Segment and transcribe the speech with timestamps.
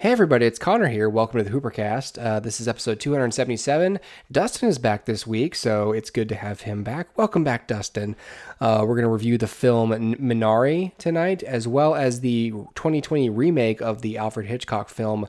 [0.00, 1.10] Hey everybody, it's Connor here.
[1.10, 2.16] Welcome to the Hoopercast.
[2.18, 4.00] Uh, this is episode 277.
[4.32, 7.18] Dustin is back this week, so it's good to have him back.
[7.18, 8.16] Welcome back, Dustin.
[8.62, 13.82] Uh, we're going to review the film Minari tonight, as well as the 2020 remake
[13.82, 15.28] of the Alfred Hitchcock film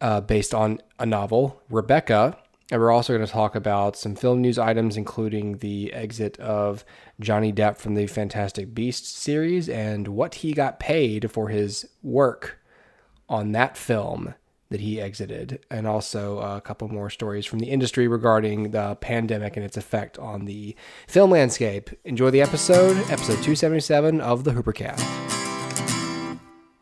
[0.00, 2.38] uh, based on a novel, Rebecca.
[2.70, 6.84] And we're also going to talk about some film news items, including the exit of
[7.18, 12.57] Johnny Depp from the Fantastic Beasts series and what he got paid for his work
[13.28, 14.34] on that film
[14.70, 19.56] that he exited, and also a couple more stories from the industry regarding the pandemic
[19.56, 21.90] and its effect on the film landscape.
[22.04, 25.02] Enjoy the episode, episode 277 of the Hoopercast.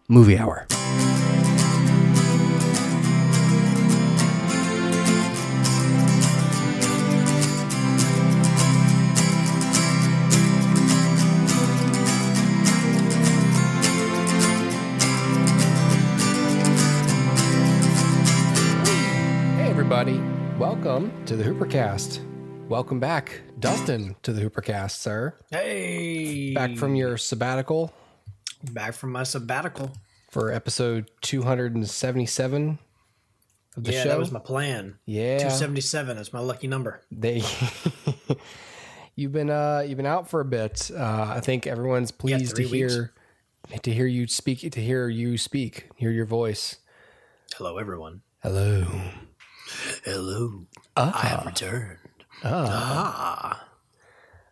[0.09, 0.66] Movie Hour.
[20.97, 22.21] Welcome to the Hoopercast.
[22.71, 25.35] Welcome back, Dustin, to the Hoopercast, sir.
[25.51, 27.93] Hey, Back from your sabbatical
[28.73, 29.93] back from my sabbatical.
[30.30, 32.79] for episode 277
[33.77, 34.09] of the yeah, show.
[34.09, 34.97] that was my plan.
[35.05, 35.37] yeah.
[35.37, 37.02] Two seventy seven is my lucky number.
[37.13, 37.43] they
[39.17, 42.67] you've been uh you've been out for a bit uh i think everyone's pleased to
[42.67, 42.95] three weeks.
[42.95, 43.13] hear
[43.83, 46.77] to hear you speak to hear you speak hear your voice
[47.55, 48.23] Hello, everyone.
[48.43, 48.87] hello
[50.05, 50.63] Hello,
[50.97, 51.99] I have returned.
[52.45, 53.63] Ah,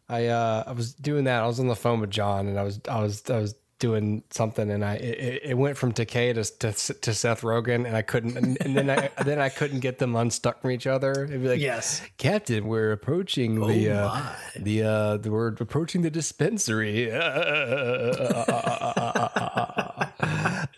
[0.08, 2.62] i uh i was doing that i was on the phone with john and i
[2.62, 6.44] was i was i was doing something and i it, it went from Takei to,
[6.58, 9.98] to to seth rogen and i couldn't and, and then i then i couldn't get
[9.98, 12.02] them unstuck from each other it'd be like yes.
[12.18, 17.10] Captain, we're approaching the Oh, uh, the uh, the we're approaching the dispensary.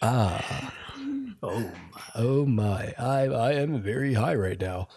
[0.02, 0.72] ah,
[1.42, 2.00] Oh, my.
[2.14, 2.94] oh my!
[2.98, 4.88] I I am very high right now.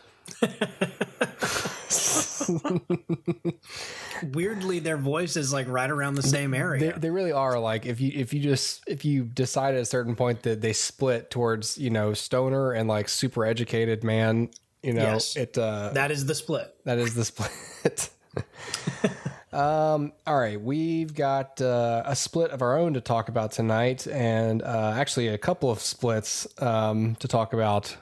[4.24, 6.98] Weirdly, their voice is like right around the same area.
[6.98, 10.16] they really are like if you if you just if you decide at a certain
[10.16, 14.50] point that they split towards you know stoner and like super educated man,
[14.84, 15.36] you know Yes.
[15.36, 16.74] it uh, that is the split.
[16.86, 18.10] That is the split.
[19.54, 24.08] um, all right, we've got uh, a split of our own to talk about tonight,
[24.08, 27.96] and uh, actually a couple of splits um, to talk about.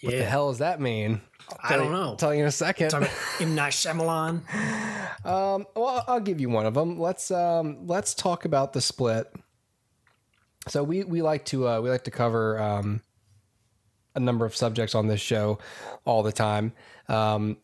[0.00, 1.22] What the hell does that mean?
[1.62, 2.02] I don't know.
[2.02, 2.90] I'll tell you in a second.
[2.90, 3.08] Talking
[3.40, 4.42] M Night Shyamalan.
[5.24, 6.98] Um, well, I'll give you one of them.
[6.98, 9.30] Let's um, let's talk about the split.
[10.68, 13.02] So we we like to uh, we like to cover um,
[14.14, 15.58] a number of subjects on this show
[16.04, 16.72] all the time.
[17.08, 17.58] Um,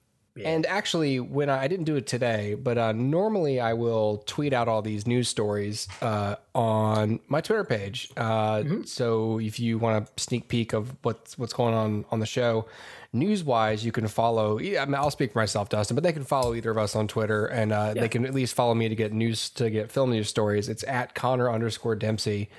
[0.44, 4.52] And actually, when I, I didn't do it today, but uh, normally I will tweet
[4.52, 8.10] out all these news stories uh, on my Twitter page.
[8.16, 12.26] Uh, So if you want a sneak peek of what's what's going on on the
[12.26, 12.66] show,
[13.14, 14.58] news wise, you can follow.
[14.58, 17.08] I mean, I'll speak for myself, Dustin, but they can follow either of us on
[17.08, 20.10] Twitter, and uh, they can at least follow me to get news to get film
[20.10, 20.68] news stories.
[20.68, 22.50] It's at Connor underscore Dempsey,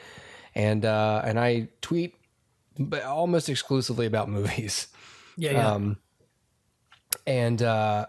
[0.56, 2.16] and uh, and I tweet
[2.78, 4.88] but almost exclusively about movies.
[5.38, 5.72] Yeah, yeah.
[5.74, 5.98] Um,
[7.28, 8.06] and uh,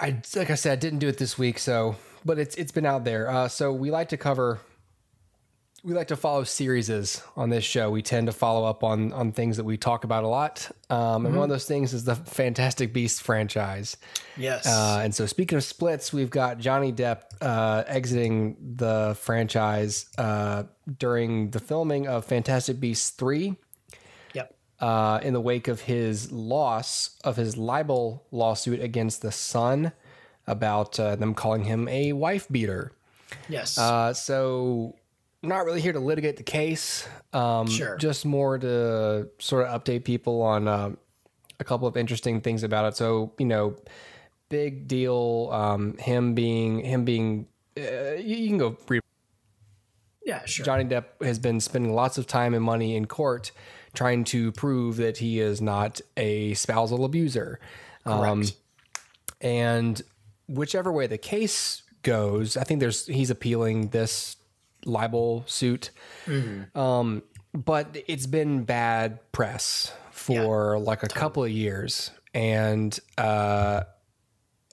[0.00, 2.86] I like I said, I didn't do it this week, so but it's it's been
[2.86, 3.30] out there.
[3.30, 4.58] Uh, so we like to cover.
[5.86, 7.92] We like to follow series on this show.
[7.92, 11.26] We tend to follow up on on things that we talk about a lot, um,
[11.26, 13.96] and one of those things is the Fantastic Beasts franchise.
[14.36, 14.66] yes.
[14.66, 20.64] Uh, and so, speaking of splits, we've got Johnny Depp uh, exiting the franchise uh,
[20.98, 23.54] during the filming of Fantastic Beasts three
[24.34, 24.56] yep.
[24.80, 29.92] uh, in the wake of his loss of his libel lawsuit against the Sun
[30.48, 32.90] about uh, them calling him a wife beater.
[33.48, 33.78] Yes.
[33.78, 34.96] Uh, so,
[35.48, 37.08] not really here to litigate the case.
[37.32, 37.96] Um, Sure.
[37.96, 40.98] Just more to sort of update people on um
[41.58, 42.96] a couple of interesting things about it.
[42.96, 43.76] So, you know,
[44.48, 45.48] big deal.
[45.52, 47.46] Um, him being him being.
[47.78, 49.02] Uh, you, can go read
[50.24, 50.44] yeah.
[50.44, 50.64] Sure.
[50.64, 53.52] Johnny Depp has been spending lots of time and money in court
[53.94, 57.60] trying to prove that he is not a spousal abuser.
[58.04, 58.56] Um, Correct.
[59.40, 60.02] and
[60.48, 64.35] whichever way the case goes, I think there's he's appealing this
[64.86, 65.90] libel suit.
[66.74, 67.22] Um,
[67.52, 73.82] but it's been bad press for like a couple of years, and uh,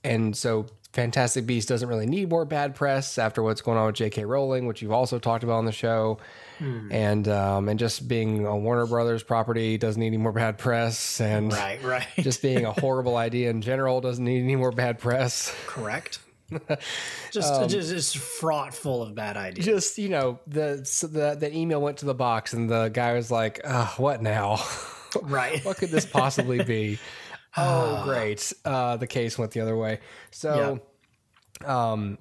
[0.04, 3.96] and so Fantastic Beast doesn't really need more bad press after what's going on with
[3.96, 4.26] J.K.
[4.26, 6.20] Rowling, which you've also talked about on the show,
[6.60, 11.20] and um, and just being a Warner Brothers property doesn't need any more bad press,
[11.20, 11.82] and right.
[11.84, 12.08] Right.
[12.20, 15.54] just being a horrible idea in general doesn't need any more bad press.
[15.68, 16.20] correct.
[17.32, 19.66] just just just fraught full of bad ideas.
[19.66, 23.30] Just you know, the so the email went to the box, and the guy was
[23.32, 24.60] like, "Ah, "What now?
[25.22, 25.64] Right.
[25.64, 26.98] what could this possibly be?"
[27.58, 28.52] oh, great!
[28.66, 30.00] Uh, the case went the other way.
[30.32, 30.80] So,
[31.66, 32.18] um,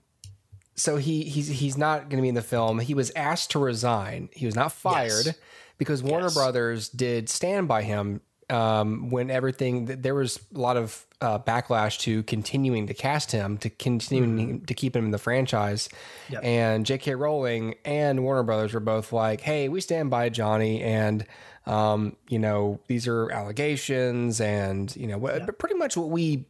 [0.76, 2.78] so he he's he's not going to be in the film.
[2.80, 4.28] He was asked to resign.
[4.32, 5.34] He was not fired Yes.
[5.78, 6.34] because Warner Yes.
[6.34, 8.20] Brothers did stand by him
[8.52, 9.86] um, when everything.
[9.86, 14.74] There was a lot of uh, backlash to continuing to cast him, to continuing to
[14.74, 15.88] keep him in the franchise.
[16.30, 16.44] Yep.
[16.44, 17.14] And J.K.
[17.14, 21.26] Rowling and Warner Brothers were both like, "Hey, we stand by Johnny," and
[21.66, 26.46] um, you know, these are allegations, and you know, what pretty much what we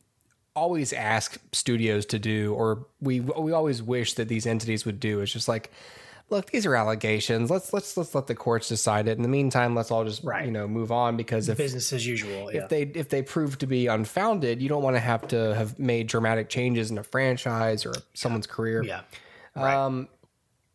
[0.54, 5.20] always ask studios to do, or we we always wish that these entities would do.
[5.20, 5.70] Is just like,
[6.32, 7.50] look, these are allegations.
[7.50, 9.16] Let's let's let's let the courts decide it.
[9.16, 10.44] In the meantime, let's all just Right.
[10.44, 12.52] you know move on because if Business as usual.
[12.52, 12.62] Yeah.
[12.64, 15.78] if they if they prove to be unfounded, you don't want to have to have
[15.78, 18.82] made dramatic changes in a franchise or someone's career.
[18.82, 19.02] yeah.
[19.54, 20.06] Right.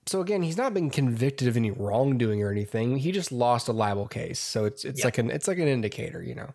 [0.08, 2.96] So again, he's not been convicted of any wrongdoing or anything.
[2.96, 4.40] He just lost a libel case.
[4.40, 6.50] So it's it's like an it's like an indicator, you know.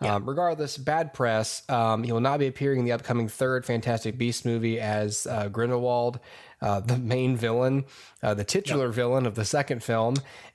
[0.00, 1.62] Um, regardless, bad press.
[1.68, 5.48] Um, he will not be appearing in the upcoming third Fantastic Beast movie as uh,
[5.48, 6.18] Grindelwald,
[6.62, 7.84] uh, the main villain,
[8.22, 10.14] uh, the titular villain of the second film.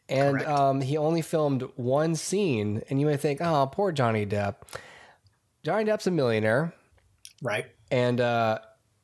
[0.10, 2.82] And um, he only filmed one scene.
[2.90, 4.56] And you may think, oh, poor Johnny Depp.
[5.64, 6.74] Johnny Depp's a millionaire.
[7.44, 7.66] right.
[7.92, 8.60] And uh,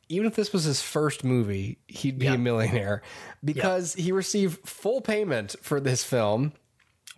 [0.09, 2.33] even if this was his first movie, he'd be Yeah.
[2.35, 3.01] a millionaire
[3.43, 6.53] because he received full payment for this film.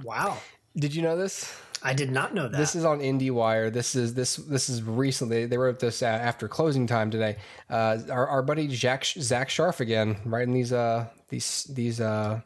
[0.03, 0.37] Wow.
[0.75, 1.51] Did you know this?
[1.85, 2.57] I did not know that.
[2.57, 3.71] This is on IndieWire.
[3.71, 5.45] This is this this is recently.
[5.45, 7.37] They wrote this uh, after closing time today.
[7.69, 12.41] Uh, our, our buddy Jack Zack Sharf again writing these uh these these uh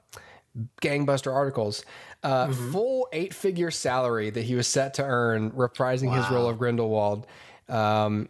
[0.82, 1.86] gangbuster articles.
[2.22, 6.60] Uh, Full eight figure salary that he was set to earn reprising his role of
[6.60, 7.26] Grindelwald.
[7.70, 8.28] Um,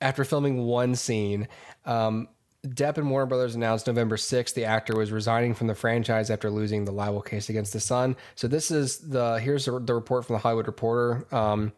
[0.00, 1.46] after filming one scene,
[1.84, 2.28] um,
[2.66, 6.50] Depp and Warner Brothers announced November 6th the actor was resigning from the franchise after
[6.50, 8.16] losing the libel case against the Sun.
[8.34, 11.26] So this is the here's the, report from the Hollywood Reporter.
[11.34, 11.72] Um,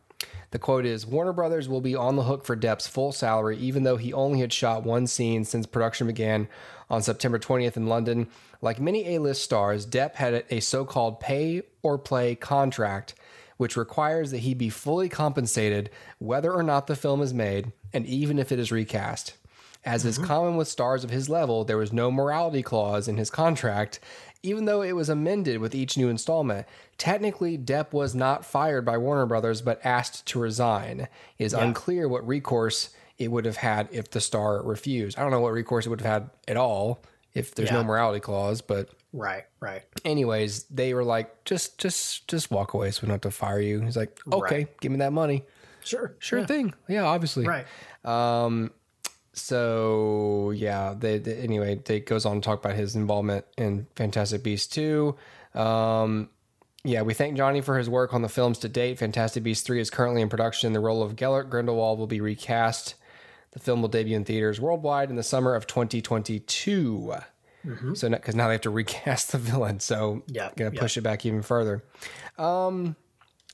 [0.51, 3.83] the quote is Warner Brothers will be on the hook for Depp's full salary, even
[3.83, 6.49] though he only had shot one scene since production began
[6.89, 8.29] on September 20th in London.
[8.63, 13.15] Like many A list stars, Depp had a so called pay or play contract,
[13.59, 18.07] which requires that he be fully compensated whether or not the film is made, and
[18.07, 19.35] even if it is recast.
[19.85, 20.27] As is mm-hmm.
[20.27, 24.01] common with stars of his level, there was no morality clause in his contract,
[24.43, 26.67] even though it was amended with each new installment.
[26.97, 31.09] Technically, Depp was not fired by Warner Brothers, but asked to resign.
[31.39, 35.19] It is unclear what recourse it would have had if the star refused.
[35.19, 37.03] I don't know what recourse it would have had at all
[37.35, 39.45] if there's no morality clause, but right.
[39.61, 39.83] Right.
[40.05, 43.61] anyways, they were like, just just just walk away so we don't have to fire
[43.61, 43.81] you.
[43.81, 45.45] He's like, okay, give me that money.
[45.85, 46.15] Sure.
[46.19, 46.75] Sure thing.
[46.89, 47.47] Yeah, obviously.
[47.47, 47.67] Right.
[48.05, 48.71] Um,
[49.33, 54.43] So yeah, they, they anyway, they goes on to talk about his involvement in Fantastic
[54.43, 55.15] Beasts 2.
[55.55, 56.31] Um,
[56.85, 58.99] yeah, we thank Johnny for his work on the films to date.
[58.99, 60.73] Fantastic Beasts 3 is currently in production.
[60.73, 62.95] The role of Gellert Grindelwald will be recast.
[63.53, 67.15] The film will debut in theaters worldwide in the summer of 2022.
[67.95, 70.81] So, because now they have to recast the villain, so Yeah, gonna yeah.
[70.81, 71.85] push it back even further.
[72.39, 72.97] Um,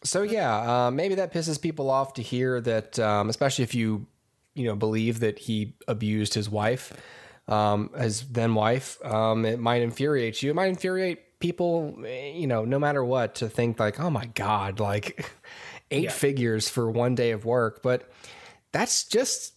[0.05, 4.07] so yeah, uh, maybe that pisses people off to hear that, um, especially if you,
[4.55, 6.93] you know, believe that he abused his wife,
[7.49, 9.05] um, his then wife.
[9.05, 10.51] Um, it might infuriate you.
[10.51, 14.27] It might infuriate people, eh, you know, no matter what, to think like, oh my
[14.27, 15.31] god, like
[15.91, 16.11] eight Yeah.
[16.11, 17.83] figures for one day of work.
[17.83, 18.11] But
[18.73, 19.53] that's just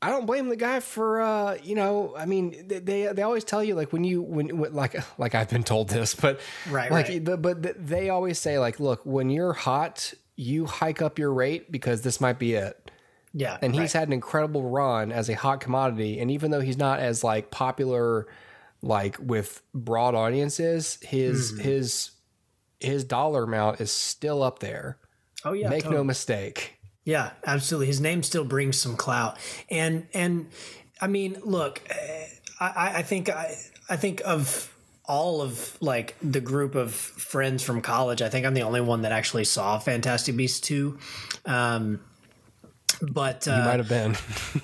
[0.00, 3.44] I don't blame the guy for uh, you know, I mean, they, they they always
[3.44, 6.90] tell you like when you when, when like like I've been told this, but Right,
[6.90, 7.24] like right.
[7.24, 11.32] the, but th- they always say like, look, when you're hot, you hike up your
[11.32, 12.90] rate because this might be it.
[13.32, 13.58] Yeah.
[13.60, 13.82] And right.
[13.82, 17.22] he's had an incredible run as a hot commodity, and even though he's not as
[17.22, 18.26] like popular
[18.80, 21.62] like with broad audiences, his Mm-hmm.
[21.62, 22.10] his
[22.80, 24.98] his dollar amount is still up there.
[25.44, 25.68] Oh yeah.
[25.68, 25.96] Make totally.
[25.96, 26.74] no mistake.
[27.04, 27.86] Yeah, absolutely.
[27.86, 29.38] His name still brings some clout,
[29.70, 30.48] and and
[31.00, 32.26] I mean, look, eh,
[32.60, 33.56] I, I think I
[33.88, 34.72] I think of
[35.06, 38.20] all of like the group of friends from college.
[38.20, 40.98] I think I'm the only one that actually saw Fantastic Beasts two.
[41.46, 42.00] Um,
[43.02, 44.16] but uh, You might have been.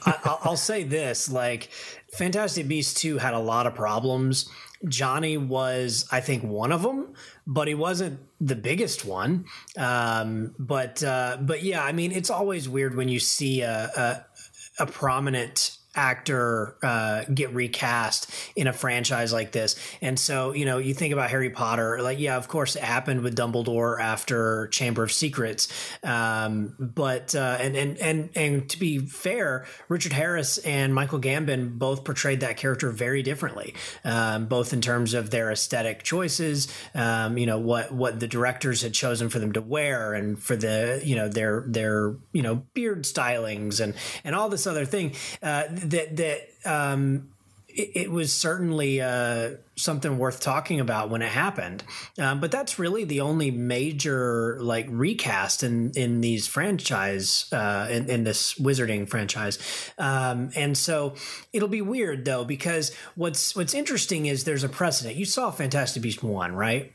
[0.05, 1.71] I, I'll- I'll say this: like,
[2.13, 4.49] Fantastic Beasts two had a lot of problems.
[4.89, 7.15] Johnny was, I think, one of them,
[7.47, 9.47] but he wasn't the biggest one.
[9.79, 14.83] Um, but uh, but yeah, I mean, it's always weird when you see a a,
[14.83, 19.77] a prominent actor uh, get recast in a franchise like this.
[20.01, 23.23] And so, you know, you think about Harry Potter, like, yeah, of course, it happened
[23.23, 25.69] with Dumbledore after Chamber of Secrets.
[26.03, 31.79] Um, but uh, and and and and to be fair, Richard Harris and Michael Gambon
[31.79, 33.75] both portrayed that character very differently,
[34.05, 38.83] um, both in terms of their aesthetic choices, um, you know, what what the directors
[38.83, 42.57] had chosen for them to wear, and for the you know their their you know
[42.75, 45.13] beard stylings and and all this other thing.
[45.43, 47.29] Uh, that that um,
[47.69, 51.83] it, it, was certainly uh, something worth talking about when it happened.
[52.19, 58.09] Um, but that's really the only major like recast in in these franchise uh, in,
[58.09, 59.59] in this Wizarding franchise.
[59.99, 61.15] Um, and so
[61.53, 65.17] it'll be weird though because what's what's interesting is there's a precedent.
[65.17, 66.93] You saw Fantastic Beast one, right?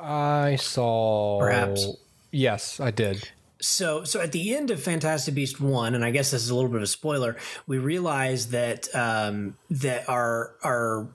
[0.00, 1.86] I saw perhaps.
[2.30, 3.28] Yes, I did
[3.60, 6.54] so so at the end of Fantastic Beast one, and I guess this is a
[6.54, 7.36] little bit of a spoiler,
[7.66, 11.08] we realize that um, that our our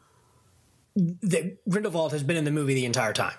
[0.96, 3.38] that Grindelwald has been in the movie the entire time,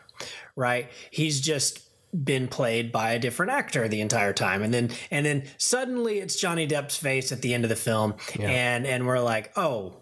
[0.56, 0.90] right?
[1.10, 1.80] He's just
[2.24, 6.36] been played by a different actor the entire time and then and then suddenly it's
[6.36, 8.48] Johnny Depp's face at the end of the film yeah.
[8.50, 9.96] and and we're like oh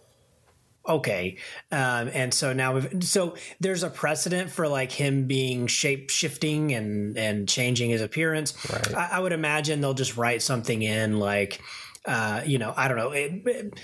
[0.88, 1.36] okay
[1.70, 6.72] um, and so now we've so there's a precedent for like him being shape shifting
[6.72, 8.94] and and changing his appearance right.
[8.94, 11.60] I, I, would imagine they'll just write something in like
[12.04, 13.74] uh, you know i don't know it, it,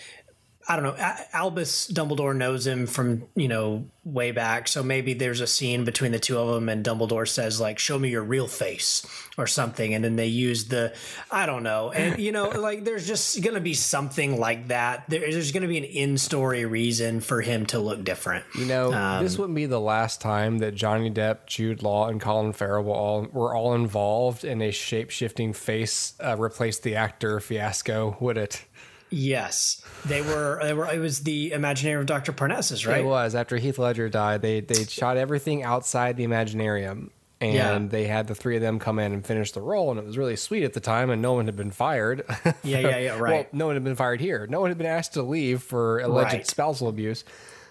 [0.71, 1.15] I don't know.
[1.33, 6.13] Albus Dumbledore knows him from you know way back, so maybe there's a scene between
[6.13, 9.07] the two of them, and Dumbledore says like, "Show me your real face"
[9.39, 10.95] or something, and then they use the
[11.31, 15.05] I don't know, and you know, like there's just gonna be something like that.
[15.09, 18.45] there's gonna be an in-story reason for him to look different.
[18.55, 22.21] You know, um, this wouldn't be the last time that Johnny Depp, Jude Law, and
[22.21, 27.41] Colin Farrell were all were all involved in a shape-shifting face uh, replace the actor
[27.41, 28.67] fiasco, would it?
[29.11, 30.61] Yes, they were.
[30.63, 30.93] They were.
[30.93, 33.01] It was the Imaginarium of Doctor Parnassus, right?
[33.01, 34.43] It was after Heath Ledger died.
[34.43, 37.11] They they shot everything outside the Imaginarium,
[37.41, 37.79] and yeah.
[37.79, 40.19] they had the three of them come in and finish the role, and it was
[40.19, 41.11] really sweet at the time.
[41.11, 42.25] And no one had been fired.
[42.63, 43.19] yeah, yeah, yeah.
[43.19, 43.31] Right.
[43.31, 44.47] Well, no one had been fired here.
[44.47, 46.47] No one had been asked to leave for alleged right.
[46.47, 47.25] spousal abuse.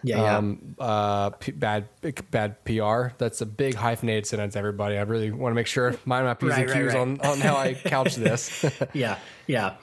[0.04, 0.86] Yeah, um, yeah.
[0.86, 1.90] Uh, p- bad,
[2.32, 3.10] bad PR.
[3.18, 4.56] That's a big hyphenated sentence.
[4.56, 7.22] Everybody, I really want to make sure mind my p's right, and q's right, on
[7.22, 8.66] on how I couch this.
[8.94, 9.18] yeah,
[9.48, 9.76] yeah.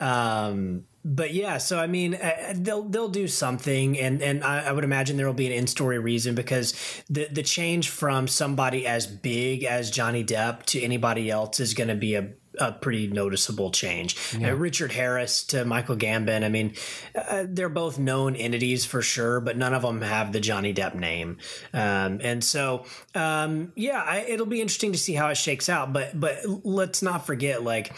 [0.00, 4.72] Um, but yeah, so I mean, uh, they'll they'll do something, and and I, I
[4.72, 6.74] would imagine there will be an in story reason because
[7.10, 11.88] the the change from somebody as big as Johnny Depp to anybody else is going
[11.88, 14.16] to be a a pretty noticeable change.
[14.38, 14.50] Yeah.
[14.50, 16.44] Uh, Richard Harris to Michael Gambon.
[16.44, 16.74] I mean,
[17.14, 20.94] uh, they're both known entities for sure, but none of them have the Johnny Depp
[20.94, 21.38] name.
[21.72, 22.84] Um, and so,
[23.14, 25.92] um, yeah, I, it'll be interesting to see how it shakes out.
[25.92, 27.92] But but let's not forget, like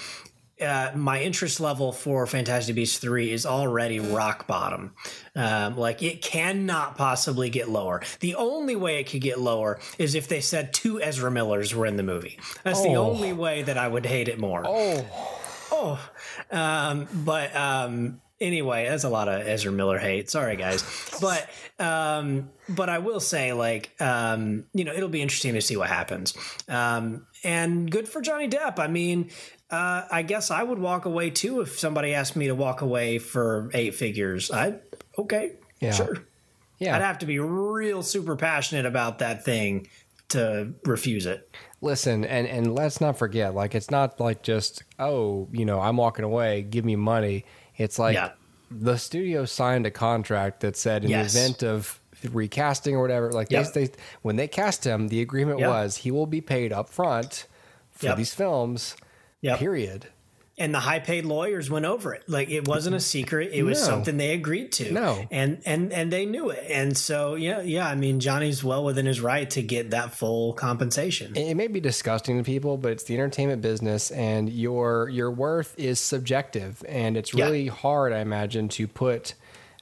[0.60, 4.92] uh, my interest level for Fantastic Beasts 3 is already rock bottom.
[5.34, 8.02] Um, like it cannot possibly get lower.
[8.20, 11.86] The only way it could get lower is if they said two Ezra Millers were
[11.86, 12.38] in the movie.
[12.62, 12.84] That's oh.
[12.84, 14.62] the only way that I would hate it more.
[14.66, 15.06] Oh.
[15.70, 16.10] Oh.
[16.50, 20.30] Um, but um, anyway, that's a lot of Ezra Miller hate.
[20.30, 20.84] Sorry, guys,
[21.20, 21.48] but
[21.78, 25.88] um, but I will say, like, um, you know, it'll be interesting to see what
[25.88, 26.34] happens.
[26.68, 28.78] Um, and good for Johnny Depp.
[28.78, 29.30] I mean,
[29.70, 33.18] uh, I guess I would walk away too if somebody asked me to walk away
[33.18, 34.50] for eight figures.
[34.50, 34.76] I
[35.18, 35.92] okay, yeah.
[35.92, 36.18] sure.
[36.78, 39.88] Yeah, I'd have to be real super passionate about that thing
[40.28, 41.50] to refuse it.
[41.80, 45.96] Listen, and and let's not forget, like it's not like just oh, you know, I'm
[45.96, 47.44] walking away, give me money.
[47.76, 48.32] It's like yeah.
[48.70, 51.32] the studio signed a contract that said in yes.
[51.32, 52.00] the event of
[52.32, 53.72] recasting or whatever, like yep.
[53.72, 53.92] they, they
[54.22, 55.70] when they cast him, the agreement yep.
[55.70, 57.46] was he will be paid up front
[57.90, 58.16] for yep.
[58.16, 58.96] these films
[59.46, 59.58] Yep.
[59.60, 60.06] Period.
[60.58, 62.24] And the high paid lawyers went over it.
[62.28, 63.50] Like it wasn't a secret.
[63.52, 63.86] It was no.
[63.86, 64.90] something they agreed to.
[64.90, 65.26] No.
[65.30, 66.64] And and and they knew it.
[66.70, 70.54] And so yeah, yeah, I mean Johnny's well within his right to get that full
[70.54, 71.36] compensation.
[71.36, 75.78] It may be disgusting to people, but it's the entertainment business and your your worth
[75.78, 77.72] is subjective and it's really yeah.
[77.72, 79.34] hard, I imagine, to put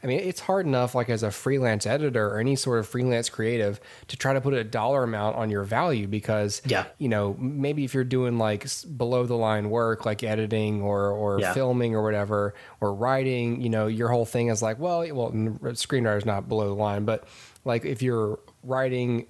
[0.04, 3.30] I mean, it's hard enough, like as a freelance editor or any sort of freelance
[3.30, 6.84] creative, to try to put a dollar amount on your value because, yeah.
[6.98, 8.66] you know, maybe if you're doing like
[8.98, 11.54] below the line work, like editing or or yeah.
[11.54, 16.18] filming or whatever, or writing, you know, your whole thing is like, well, well, screenwriter
[16.18, 17.24] is not below the line, but
[17.64, 19.26] like if you're writing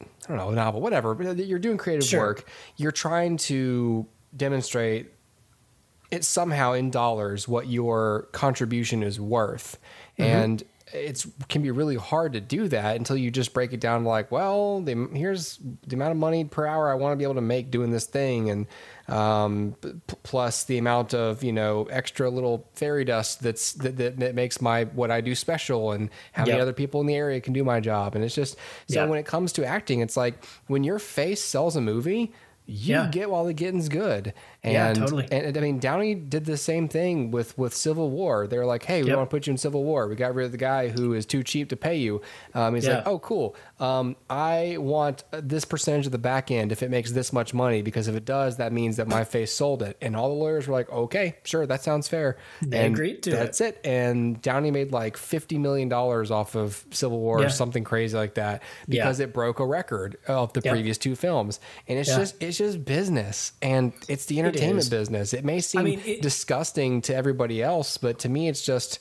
[0.00, 2.20] I don't know, a novel, whatever, but uh, you're doing creative sure.
[2.20, 4.06] work, you're trying to
[4.36, 5.12] demonstrate
[6.12, 9.78] it's somehow in dollars what your contribution is worth.
[10.18, 10.22] Mm-hmm.
[10.22, 10.62] And
[10.94, 14.30] it's can be really hard to do that until you just break it down like,
[14.30, 17.40] well, the, here's the amount of money per hour I want to be able to
[17.40, 18.66] make doing this thing, and
[19.08, 24.18] um, p- plus the amount of you know extra little fairy dust that's that, that,
[24.18, 27.40] that makes my what I do special, and how many other people in the area
[27.40, 29.06] can do my job, and it's just so Yeah.
[29.06, 32.32] when it comes to acting, it's like when your face sells a movie.
[32.64, 33.08] You Yeah.
[33.10, 34.32] get while the getting's good,
[34.64, 35.26] and Yeah, totally.
[35.32, 38.46] and I mean, Downey did the same thing with with Civil War.
[38.46, 39.16] They're like, "Hey, we Yep.
[39.16, 40.06] want to put you in Civil War.
[40.06, 42.20] We got rid of the guy who is too cheap to pay you."
[42.54, 43.56] Um, he's like, "Oh, cool.
[43.80, 47.82] Um, I want this percentage of the back end if it makes this much money
[47.82, 50.68] because if it does, that means that my face sold it." And all the lawyers
[50.68, 53.80] were like, "Okay, sure, that sounds fair." They and agreed to That's it.
[53.84, 58.34] And Downey made like fifty million dollars off of Civil War or something crazy like
[58.34, 60.70] that because it broke a record of the Yeah.
[60.72, 61.58] previous two films.
[61.88, 62.18] And it's Yeah.
[62.18, 65.32] just it's just business and it's the entertainment business.
[65.34, 68.98] It may seem mean, it- disgusting to everybody else, but to me, it's just,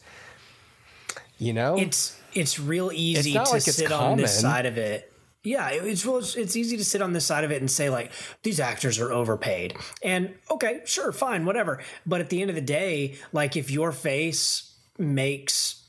[1.38, 5.08] you know, it's it's real easy not to like sit on this side of it.
[5.44, 7.90] Yeah, it's well, it's, it's easy to sit on this side of it and say
[7.90, 8.12] like
[8.44, 9.76] these actors are overpaid.
[10.04, 11.82] And okay, sure, fine, whatever.
[12.06, 15.84] But at the end of the day, like if your face makes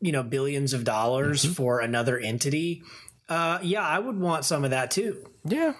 [0.00, 1.52] you know billions of dollars Mm-hmm.
[1.52, 2.82] for another entity,
[3.28, 5.28] uh, yeah, I would want some of that too.
[5.44, 5.74] yeah,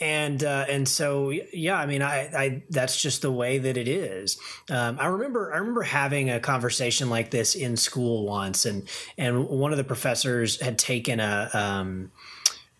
[0.00, 3.88] and uh, and so yeah, I mean, I, I that's just the way that it
[3.88, 4.38] is.
[4.70, 9.48] Um, I remember I remember having a conversation like this in school once, and and
[9.48, 12.12] one of the professors had taken a um,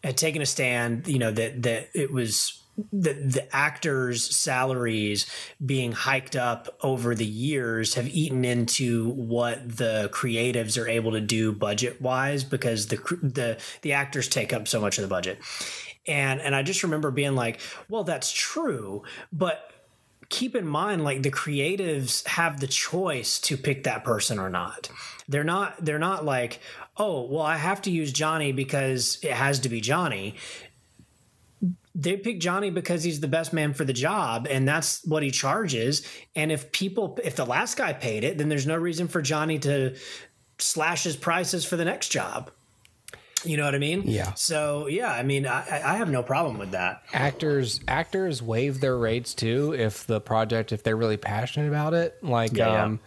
[0.05, 5.27] had taken a stand, you know, that that it was the the actors' salaries
[5.65, 11.21] being hiked up over the years have eaten into what the creatives are able to
[11.21, 15.39] do budget wise because the the the actors take up so much of the budget.
[16.09, 19.71] And and I just remember being like, well, that's true, but
[20.29, 24.89] keep in mind like the creatives have the choice to pick that person or not.
[25.29, 26.61] They're not they're not like,
[26.97, 30.35] "Oh, well, I have to use Johnny because it has to be Johnny."
[31.95, 35.31] They pick Johnny because he's the best man for the job and that's what he
[35.31, 36.07] charges.
[36.35, 39.59] And if people if the last guy paid it, then there's no reason for Johnny
[39.61, 39.97] to
[40.59, 42.51] slash his prices for the next job.
[43.45, 44.03] You know what I mean?
[44.07, 44.35] Yeah.
[44.35, 47.03] So yeah, I mean, I, I have no problem with that.
[47.13, 52.23] actors actors waive their rates too if the project if they're really passionate about it.
[52.23, 52.85] Like Yeah, yeah.
[52.85, 53.01] um,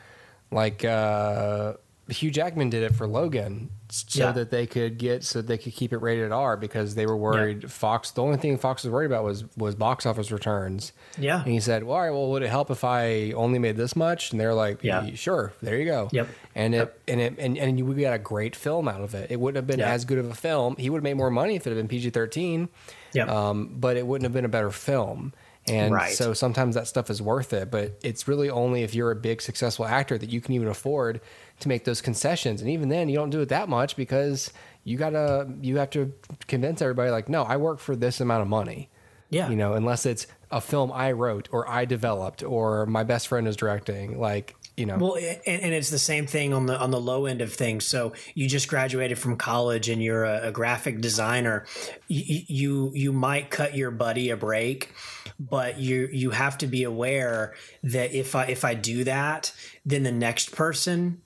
[0.51, 1.74] like uh,
[2.09, 3.69] Hugh Jackman did it for Logan.
[3.91, 4.31] So Yeah.
[4.34, 7.72] that they could get, so they could keep it rated R because they were worried.
[7.72, 10.91] Fox, the only thing Fox was worried about was was box office returns.
[11.17, 11.41] Yeah.
[11.43, 13.95] And he said, "Well, all right, well, would it help if I only made this
[13.95, 15.08] much?" And they're like, Yeah.
[15.15, 16.28] sure, there you go." Yep.
[16.54, 16.99] And it Yep.
[17.08, 19.32] and it and and we got a great film out of it.
[19.32, 19.91] It wouldn't have been Yeah.
[19.91, 20.75] as good of a film.
[20.78, 22.69] He would have made more money if it had been PG thirteen.
[23.13, 23.28] Yep.
[23.28, 25.34] Um, but it wouldn't have been a better film.
[25.69, 26.13] And Right.
[26.13, 29.41] so sometimes that stuff is worth it, but it's really only if you're a big
[29.41, 31.21] successful actor that you can even afford
[31.60, 32.62] to make those concessions.
[32.62, 34.51] And even then, you don't do it that much because
[34.84, 36.13] you gotta you have to
[36.47, 38.89] convince everybody like, no, I work for this amount of money.
[39.29, 39.49] Yeah.
[39.49, 43.47] You know, unless it's a film I wrote or I developed or my best friend
[43.47, 44.98] is directing, like you know.
[44.98, 47.86] Well, and, and it's the same thing on the on the low end of things.
[47.86, 51.65] So you just graduated from college and you're a, a graphic designer.
[52.08, 54.94] You, you you might cut your buddy a break,
[55.39, 59.54] but you you have to be aware that if I if I do that,
[59.86, 61.22] then the next person,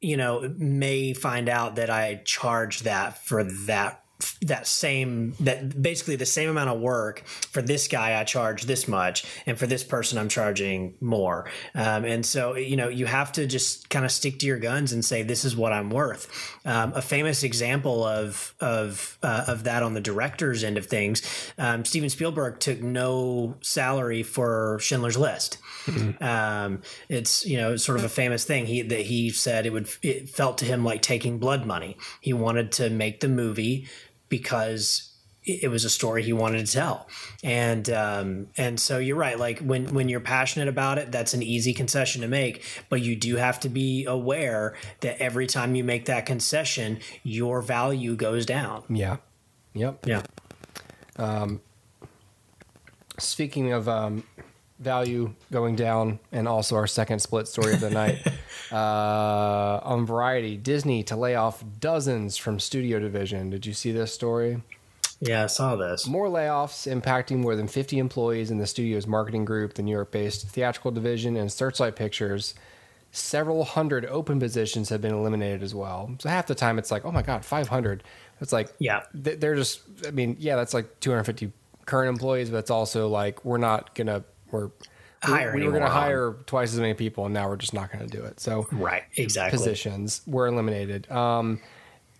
[0.00, 4.04] you know, may find out that I charged that for that
[4.42, 8.88] that same that basically the same amount of work for this guy I charge this
[8.88, 11.50] much and for this person I'm charging more.
[11.74, 14.92] Um, and so you know you have to just kind of stick to your guns
[14.92, 16.28] and say this is what I'm worth.
[16.64, 21.22] Um, a famous example of of uh, of that on the director's end of things
[21.58, 25.58] um, Steven Spielberg took no salary for Schindler's List.
[26.20, 28.66] Um, it's you know sort of a famous thing.
[28.66, 31.96] He that he said it would it felt to him like taking blood money.
[32.20, 33.86] He wanted to make the movie
[34.28, 35.04] because
[35.44, 37.08] it was a story he wanted to tell
[37.42, 41.42] and um, and so you're right like when when you're passionate about it that's an
[41.42, 45.82] easy concession to make but you do have to be aware that every time you
[45.82, 49.16] make that concession your value goes down yeah.
[49.72, 50.06] Yep.
[50.06, 50.22] yeah
[51.16, 51.60] um,
[53.18, 54.22] Speaking of um,
[54.78, 58.18] value going down, and also our second split story of the night
[58.72, 63.50] uh, on Variety, Disney to lay off dozens from studio division.
[63.50, 64.62] Did you see this story?
[65.20, 69.44] yeah i saw this More layoffs impacting more than 50 employees in the studio's marketing
[69.44, 72.54] group, the New York based theatrical division, and Searchlight Pictures.
[73.10, 76.14] Several hundred open positions have been eliminated as well.
[76.20, 78.04] So half the time it's like, oh my God, 500.
[78.40, 79.02] It's like, Yeah.
[79.12, 81.50] they're just, I mean, yeah, that's like 250
[81.86, 84.70] current employees, but it's also like, we're not going to, we're,
[85.22, 85.54] hire.
[85.54, 88.08] we were going to hire twice as many people, and now we're just not going
[88.08, 88.40] to do it.
[88.40, 89.56] So right exactly.
[89.58, 91.10] positions were eliminated.
[91.10, 91.60] Um,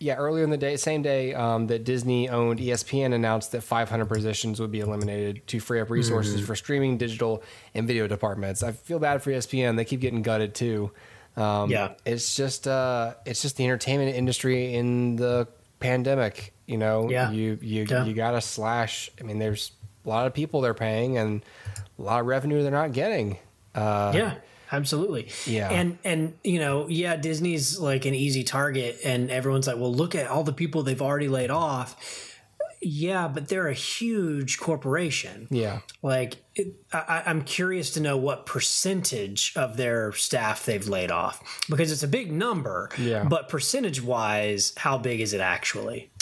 [0.01, 4.05] yeah, earlier in the day, same day um, that Disney owned ESPN announced that 500
[4.07, 6.45] positions would be eliminated to free up resources Mm-hmm.
[6.45, 7.43] for streaming, digital,
[7.75, 8.63] and video departments.
[8.63, 10.93] I feel bad for ESPN; they keep getting gutted too.
[11.37, 11.95] Um, Yeah.
[12.07, 15.49] it's just uh, it's just the entertainment industry in the
[15.81, 16.53] pandemic.
[16.67, 17.31] You know, Yeah.
[17.33, 18.05] you you Yeah.
[18.05, 19.11] you got to slash.
[19.21, 19.73] I mean, there's
[20.05, 21.43] a lot of people they're paying and
[21.99, 23.39] a lot of revenue they're not getting.
[23.75, 24.35] Uh, Yeah,
[24.73, 25.29] absolutely.
[25.47, 25.71] Yeah.
[25.71, 30.15] And and you know, yeah, Disney's like an easy target and everyone's like, "Well, look
[30.15, 32.25] at all the people they've already laid off."
[32.81, 35.49] Yeah, but they're a huge corporation.
[35.51, 35.81] yeah.
[36.01, 41.43] Like, it, I, I'm curious to know what percentage of their staff they've laid off
[41.69, 42.91] because it's a big number.
[42.97, 43.25] Yeah.
[43.25, 46.13] But percentage wise, how big is it actually?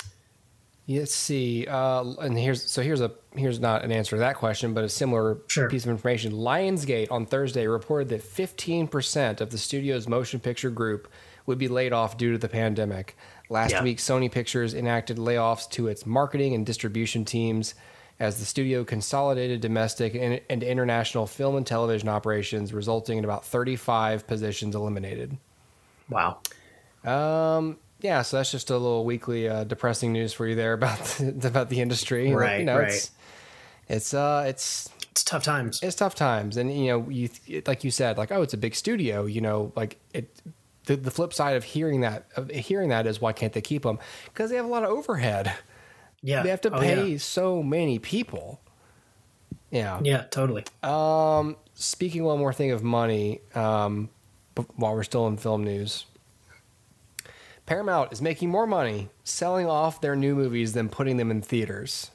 [0.89, 1.67] Let's see.
[1.67, 4.89] Uh, and here's so here's a here's not an answer to that question, but a
[4.89, 5.69] similar Sure.
[5.69, 6.33] piece of information.
[6.33, 11.09] Lionsgate on Thursday reported that 15% of the studio's motion picture group
[11.45, 13.17] would be laid off due to the pandemic.
[13.49, 13.83] Last Yeah.
[13.83, 17.75] week, Sony Pictures enacted layoffs to its marketing and distribution teams
[18.19, 23.45] as the studio consolidated domestic and, and international film and television operations, resulting in about
[23.45, 25.37] 35 positions eliminated.
[26.09, 26.39] Wow.
[27.05, 30.99] Um, yeah, so that's just a little weekly uh, depressing news for you there about
[31.19, 32.33] the, about the industry.
[32.33, 32.89] Right, you know, right.
[32.93, 33.11] It's
[33.89, 35.81] it's uh it's It's tough times.
[35.83, 37.29] it's tough times, and you know you
[37.67, 39.27] like you said like oh it's a big studio.
[39.27, 40.29] You know like it.
[40.87, 43.83] The, the flip side of hearing that of hearing that is why can't they keep
[43.83, 43.99] them?
[44.27, 45.53] Because they have a lot of overhead.
[46.23, 46.45] Yeah.
[46.45, 47.19] They have to Oh, pay yeah.
[47.19, 48.61] so many people.
[49.73, 49.99] Yeah.
[50.05, 50.63] Yeah, totally.
[50.85, 54.11] Um, speaking one more thing of money, um,
[54.77, 56.07] while we're still in film news,
[57.67, 62.11] Paramount is making more money selling off their new movies than putting them in theaters.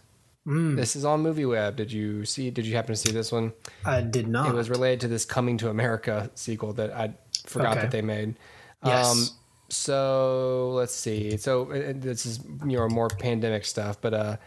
[0.46, 0.76] Hmm.
[0.76, 1.76] This is on MovieWeb.
[1.76, 2.50] Did you see?
[2.50, 3.54] Did you happen to see this one?
[3.86, 4.50] I did not.
[4.50, 7.14] It was related to this Coming to America sequel that I
[7.46, 7.82] forgot Okay.
[7.82, 8.36] that they made.
[8.84, 9.34] Yes.
[9.70, 11.38] so let's see.
[11.38, 14.38] So uh, this is you know more pandemic stuff, but uh,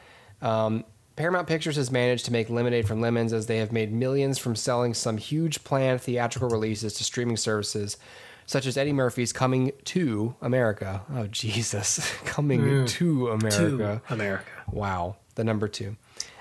[0.42, 0.84] um,
[1.16, 4.56] Paramount Pictures has managed to make lemonade from lemons as they have made millions from
[4.56, 7.96] selling some huge planned theatrical releases to streaming services.
[8.46, 11.02] Such as Eddie Murphy's Coming to America.
[11.14, 12.12] Oh, Jesus.
[12.24, 14.02] Coming to America.
[14.08, 14.44] to America.
[14.70, 15.96] Wow, the number two.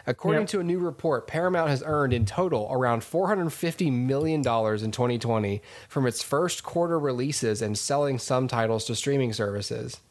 [0.05, 0.49] According Yep.
[0.49, 4.43] to a new report, Paramount has earned in total around $450 million in
[4.91, 10.01] 2020 from its first quarter releases and selling some titles to streaming services.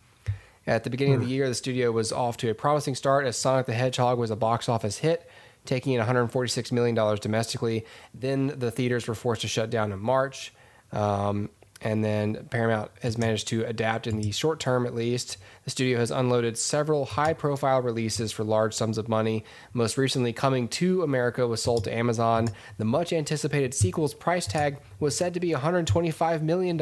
[0.67, 3.37] At the beginning of the year, the studio was off to a promising start as
[3.37, 5.29] Sonic the Hedgehog was a box office hit,
[5.67, 7.85] taking in $146 million domestically.
[8.15, 10.55] Then the theaters were forced to shut down in March.
[10.93, 11.51] Um,
[11.83, 15.37] and then Paramount has managed to adapt in the short term at least.
[15.65, 19.45] The studio has unloaded several high profile releases for large sums of money.
[19.73, 22.49] Most recently, Coming to America was sold to Amazon.
[22.79, 26.81] The much anticipated sequel's price tag was said to be $125 million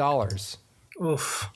[1.03, 1.49] Oof.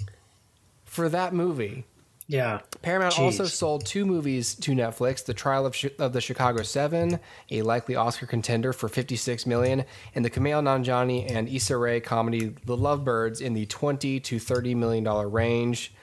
[0.84, 1.86] for that movie.
[2.27, 2.61] Yeah.
[2.81, 3.19] Paramount Jeez.
[3.19, 7.19] also sold two movies to Netflix: The Trial of, Chi- of the Chicago Seven,
[7.51, 9.85] a likely Oscar contender for 56 million,
[10.15, 14.75] and the Kumail Nanjiani and Issa Rae comedy The Lovebirds in the 20 to 30
[14.75, 15.93] million dollar range.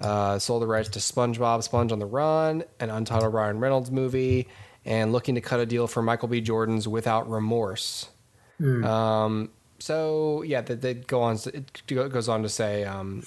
[0.00, 4.46] Uh, sold the rights to SpongeBob, Sponge on the Run, an untitled Ryan Reynolds movie,
[4.84, 6.40] and looking to cut a deal for Michael B.
[6.40, 8.08] Jordan's Without Remorse.
[8.60, 11.38] Um, so yeah, that they go on.
[11.46, 12.84] It goes on to say.
[12.84, 13.22] Um,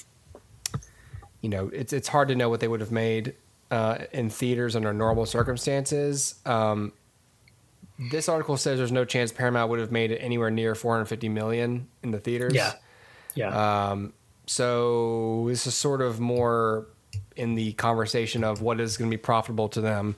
[1.42, 3.36] you know, it's it's hard to know what they would have made
[3.70, 6.36] uh, in theaters under normal circumstances.
[6.46, 6.94] Um,
[8.12, 11.88] this article says there's no chance Paramount would have made it anywhere near 450 million
[12.04, 12.54] in the theaters.
[12.54, 12.74] Yeah.
[13.36, 13.90] Yeah.
[13.92, 14.14] Um,
[14.48, 16.88] so this is sort of more
[17.36, 20.16] in the conversation of what is going to be profitable to them,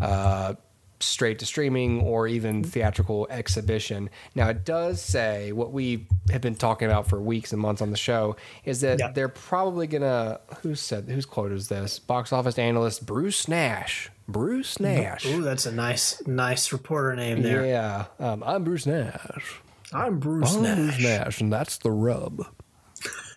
[0.00, 0.54] uh,
[1.00, 4.10] straight to streaming or even theatrical exhibition.
[4.34, 7.90] Now it does say what we have been talking about for weeks and months on
[7.90, 9.12] the show is that Yeah.
[9.12, 10.40] they're probably gonna.
[10.62, 11.04] Who said?
[11.08, 11.98] Whose quote is this?
[11.98, 14.10] Box office analyst Bruce Nash.
[14.28, 15.24] Bruce Nash.
[15.26, 17.64] Ooh, that's a nice, nice reporter name there.
[17.64, 19.60] Yeah, um, I'm Bruce Nash.
[19.92, 20.76] I'm Bruce I'm Nash.
[20.76, 22.46] Bruce Nash, and that's the rub.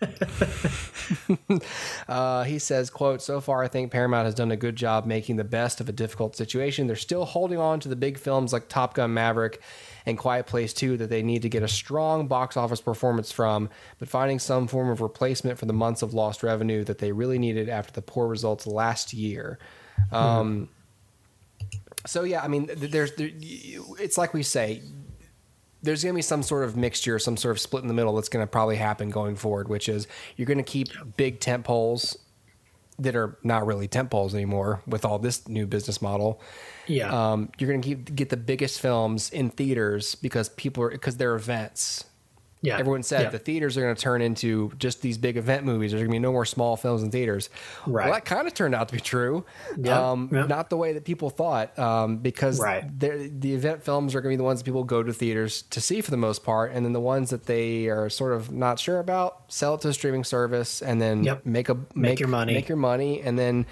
[2.08, 5.36] uh, he says, "quote So far, I think Paramount has done a good job making
[5.36, 6.86] the best of a difficult situation.
[6.86, 9.62] They're still holding on to the big films like Top Gun: Maverick
[10.04, 13.70] and Quiet Place 2 that they need to get a strong box office performance from,
[13.98, 17.38] but finding some form of replacement for the months of lost revenue that they really
[17.38, 19.58] needed after the poor results last year."
[20.10, 20.68] Um,
[22.06, 24.82] so yeah, I mean, there's there, it's like we say,
[25.82, 28.14] there's going to be some sort of mixture, some sort of split in the middle
[28.14, 31.64] that's going to probably happen going forward, which is you're going to keep big tent
[31.64, 32.16] poles
[32.98, 36.40] that are not really tent poles anymore with all this new business model.
[36.86, 37.32] Yeah.
[37.32, 41.16] Um, you're going to keep, get the biggest films in theaters because people are because
[41.16, 42.04] they're events.
[42.62, 42.78] Yeah.
[42.78, 43.28] Everyone said Yeah.
[43.30, 45.90] the theaters are going to turn into just these big event movies.
[45.90, 47.50] There's going to be no more small films in theaters.
[47.86, 48.04] Right.
[48.06, 49.44] Well, that kind of turned out to be true.
[49.76, 50.48] Yep, Um, yep.
[50.48, 52.84] Not the way that people thought, um, because Right.
[53.00, 55.80] the event films are going to be the ones that people go to theaters to
[55.80, 58.78] see for the most part, and then the ones that they are sort of not
[58.78, 61.44] sure about, sell it to a streaming service, and then Yep.
[61.46, 62.54] make a make, your money.
[62.54, 63.66] make your money, and then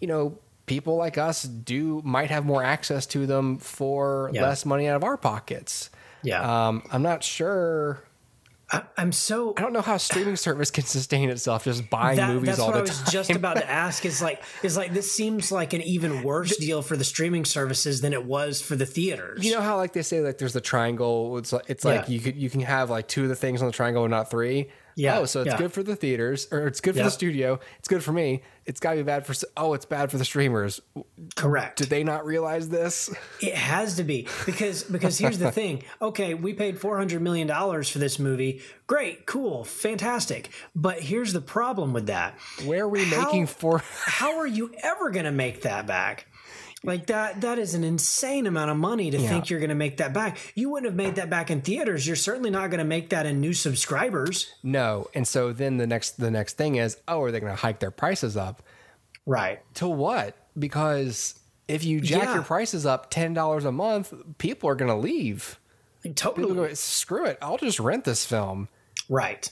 [0.00, 0.38] you know.
[0.66, 4.42] People like us do might have more access to them for Yeah.
[4.42, 5.90] less money out of our pockets.
[6.22, 6.68] Yeah.
[6.68, 8.04] Um, I'm not sure
[8.72, 12.16] I, I'm so I don't know how a streaming service can sustain itself just buying
[12.16, 13.10] That- movies that's all what the I was time.
[13.12, 14.04] just about to ask.
[14.04, 18.00] Is like, is like this seems like an even worse deal for the streaming services
[18.00, 19.44] than it was for the theaters.
[19.44, 21.36] You know how like they say like there's the triangle.
[21.38, 22.14] It's like, it's like Yeah.
[22.14, 24.30] you could you can have like two of the things on the triangle and not
[24.30, 24.70] three.
[24.96, 25.56] Yeah, Oh, so it's yeah.
[25.58, 27.04] good for the theaters or it's good for Yeah.
[27.04, 27.60] the studio.
[27.78, 28.42] It's good for me.
[28.66, 29.34] It's got to be bad for.
[29.56, 30.80] Oh, it's bad for the streamers.
[31.36, 31.78] correct.
[31.78, 33.12] Did they not realize this?
[33.40, 35.82] It has to be because because here's the thing.
[36.02, 38.62] Okay, we paid four hundred million dollars for this movie.
[38.86, 40.50] Great, cool, fantastic.
[40.74, 42.34] But here's the problem with that.
[42.64, 43.78] Where are we How- making for?
[44.04, 46.26] How are you ever going to make that back?
[46.82, 49.98] Like that that is an insane amount of money to think you're going to make
[49.98, 50.38] that back.
[50.54, 52.06] You wouldn't have made that back in theaters.
[52.06, 54.50] You're certainly not going to make that in new subscribers.
[54.62, 55.08] No.
[55.14, 57.80] And so then the next the next thing is, oh, are they going to hike
[57.80, 58.62] their prices up?
[59.26, 59.60] Right.
[59.74, 60.34] To what?
[60.58, 61.38] Because
[61.68, 62.34] if you jack Yeah.
[62.36, 65.58] your prices up ten dollars a month, people are going to leave.
[66.02, 66.54] People Totally.
[66.54, 67.36] go, screw it.
[67.42, 68.68] I'll just rent this film.
[69.10, 69.50] Right.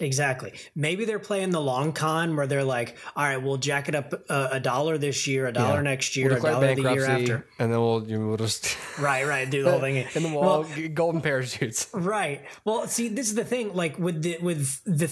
[0.00, 0.52] Exactly.
[0.74, 4.12] Maybe they're playing the long con where they're like, all right, we'll jack it up
[4.28, 7.46] a, a dollar this year, a dollar next year, We'll a dollar the year after.
[7.58, 9.48] and then we'll we'll just Right, right.
[9.48, 9.98] Do the whole thing.
[10.14, 11.88] and then we'll all golden parachutes.
[11.92, 12.44] Right.
[12.64, 13.74] Well, see, this is the thing.
[13.74, 15.08] Like with the with the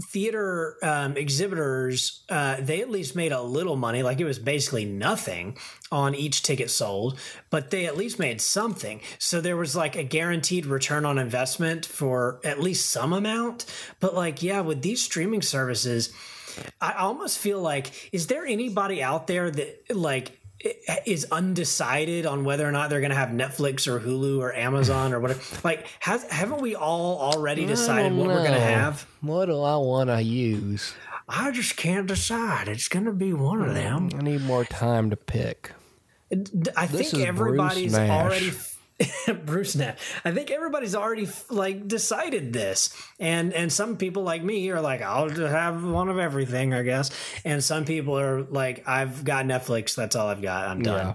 [0.00, 4.02] theater um, exhibitors, uh, they at least made a little money.
[4.02, 5.56] Like it was basically nothing
[5.90, 7.18] on each ticket sold,
[7.50, 9.00] but they at least made something.
[9.18, 13.66] So there was like a guaranteed return on investment for at least some amount.
[14.00, 16.12] But like, yeah, with these streaming services,
[16.80, 20.38] I almost feel like, is there anybody out there that like
[21.06, 25.12] is undecided on whether or not they're going to have Netflix or Hulu or Amazon
[25.12, 25.40] or whatever?
[25.64, 29.06] Like, has, haven't we all already decided what we're going to have?
[29.20, 30.94] What do I want to use?
[31.28, 32.68] I just can't decide.
[32.68, 34.10] It's going to be one of mm, them.
[34.18, 35.72] I need more time to pick.
[36.76, 38.52] I think everybody's already.
[39.44, 39.98] Bruce Nash.
[40.24, 45.02] I think everybody's already like decided this, and and some people like me are like,
[45.02, 47.10] I'll just have one of everything, I guess,
[47.44, 49.94] and some people are like, I've got Netflix.
[49.94, 50.66] That's all I've got.
[50.68, 51.06] I'm done.
[51.06, 51.14] Yeah.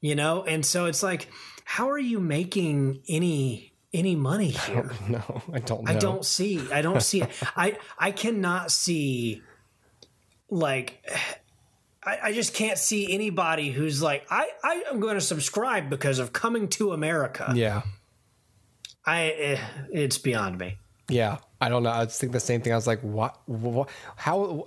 [0.00, 1.28] You know, and so it's like,
[1.64, 4.90] how are you making any any money here?
[5.08, 5.90] No, I don't know.
[5.90, 6.60] I don't see.
[6.72, 7.30] I don't see it.
[7.56, 9.42] I I cannot see
[10.50, 11.04] like
[12.06, 16.18] I, I just can't see anybody who's like I I am going to subscribe because
[16.18, 17.52] of Coming to America.
[17.54, 17.82] Yeah,
[19.06, 19.60] I eh,
[19.92, 20.78] it's beyond me.
[21.08, 21.38] yeah.
[21.60, 21.88] I don't know.
[21.90, 22.74] I was thinking the same thing.
[22.74, 23.38] I was like, what?
[23.46, 24.64] what how?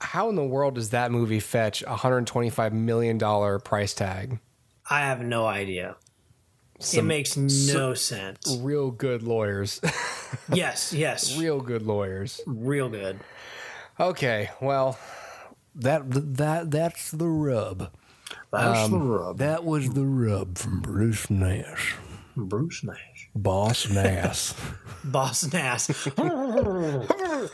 [0.00, 4.40] How in the world does that movie fetch a hundred twenty-five million dollar price tag?
[4.88, 5.94] I have no idea.
[6.92, 8.56] it makes no sense.
[8.60, 9.80] real good lawyers,
[10.52, 12.40] Yes, yes, real good lawyers.
[12.46, 13.20] Real good.
[14.00, 14.98] Okay, well,
[15.80, 16.02] that
[16.36, 17.90] that that's the rub.
[18.52, 19.38] That's Um, the rub.
[19.38, 21.96] That was the rub from Bruce Nash,
[22.36, 24.52] Bruce Nash, Boss Nash.
[25.04, 25.90] Boss Nash.
[26.18, 27.48] I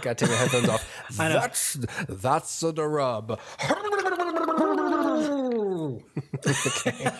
[0.00, 1.02] gotta take my headphones off.
[1.16, 1.74] That's
[2.08, 3.38] that's the rub.
[6.46, 7.10] okay,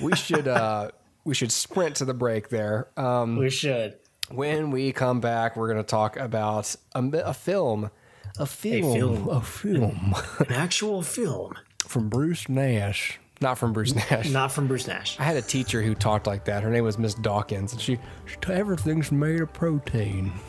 [0.00, 0.90] we should uh
[1.24, 2.88] we should sprint to the break there.
[2.96, 3.96] Um, we should.
[4.30, 7.90] when we come back, we're gonna talk about a, a film.
[8.38, 9.28] A film, film.
[9.28, 11.54] a film An actual film,
[11.86, 14.30] from Bruce Nash, not from Bruce Nash.
[14.30, 15.18] not from Bruce Nash.
[15.20, 16.62] I had a teacher who talked like that.
[16.62, 20.32] Her name was Miss Dawkins, and she, she everything's made of protein.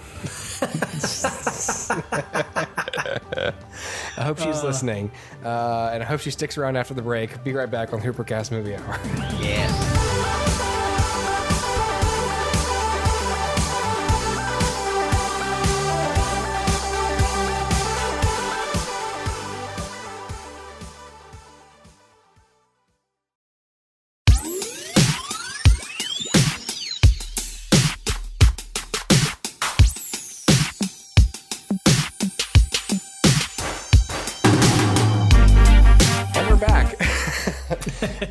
[4.15, 5.11] I hope she's listening,
[5.43, 7.43] uh, and I hope she sticks around after the break.
[7.43, 8.99] Be right back on Hoopercast Movie Hour.
[9.41, 10.12] Yeah.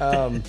[0.02, 0.42] Um,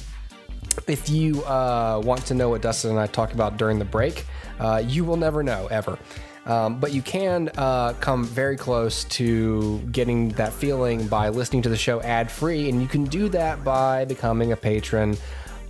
[0.88, 4.26] if you uh, want to know what Dustin and I talked about during the break,
[4.60, 5.98] uh, you will never know ever.
[6.46, 11.70] Um, but you can uh, come very close to getting that feeling by listening to
[11.70, 15.16] the show ad free, and you can do that by becoming a patron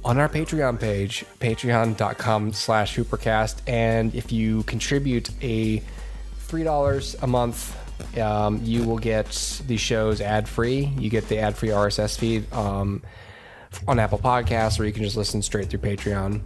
[0.04, 3.62] on our Patreon page, patreon.com slash hoopercast.
[3.67, 5.82] And if you contribute a
[6.48, 7.78] $3 a month,
[8.17, 10.91] um, you will get the shows ad free.
[10.98, 13.02] You get the ad free RSS feed um,
[13.88, 16.42] on Apple Podcasts, or you can just listen straight through Patreon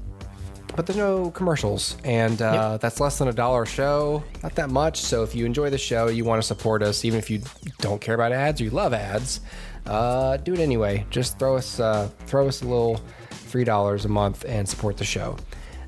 [0.78, 2.82] but there's no commercials, and uh, yep.
[2.82, 4.24] that's less than a dollar a show.
[4.44, 5.02] Not that much.
[5.02, 7.42] So if you enjoy the show, you want to support us, even if you
[7.80, 9.42] don't care about ads or you love ads,
[9.88, 11.04] uh, do it anyway.
[11.10, 15.04] Just throw us uh, throw us a little three dollars a month and support the
[15.04, 15.38] show.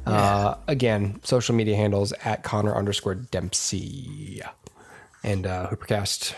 [0.07, 0.71] Uh, yeah.
[0.71, 4.41] again, social media handles at Connor underscore Dempsey
[5.23, 6.33] and uh, Hoopercast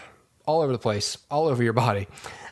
[0.46, 2.08] all over the place, all over your body.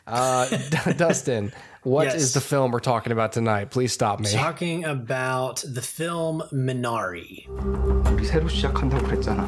[0.06, 0.48] Uh,
[0.96, 1.52] Dustin.
[1.83, 2.15] What yes.
[2.15, 3.69] is the film we're talking about tonight?
[3.69, 4.31] Please stop me.
[4.31, 7.45] Talking about the film Minari.
[7.47, 9.47] 우리 새로 시작한다고 그랬잖아.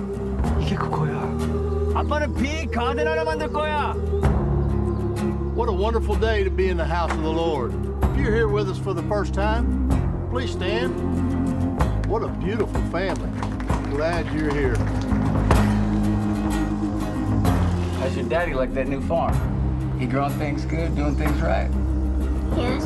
[0.62, 1.18] 이게 그거야.
[1.96, 3.96] 아빠는 빅 가든 하나 만들 거야.
[5.56, 7.74] What a wonderful day to be in the house of the Lord.
[8.04, 9.90] If you're here with us for the first time,
[10.30, 10.94] please stand.
[12.06, 13.32] What a beautiful family.
[13.90, 14.76] Glad you're here.
[18.00, 19.34] How's your daddy like that new farm?
[20.00, 21.72] He growing things good, doing things right?
[22.57, 22.85] Yes.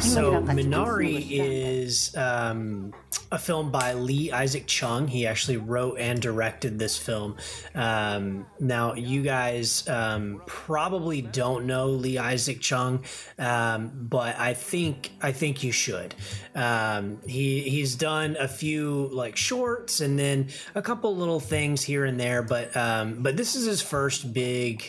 [0.00, 2.92] So Minari is um,
[3.32, 5.08] a film by Lee Isaac Chung.
[5.08, 7.36] He actually wrote and directed this film.
[7.74, 13.04] Um, now, you guys um, probably don't know Lee Isaac Chung,
[13.38, 16.14] um, but I think I think you should.
[16.54, 22.04] Um, he he's done a few like shorts and then a couple little things here
[22.04, 24.84] and there, but um, but this is his first big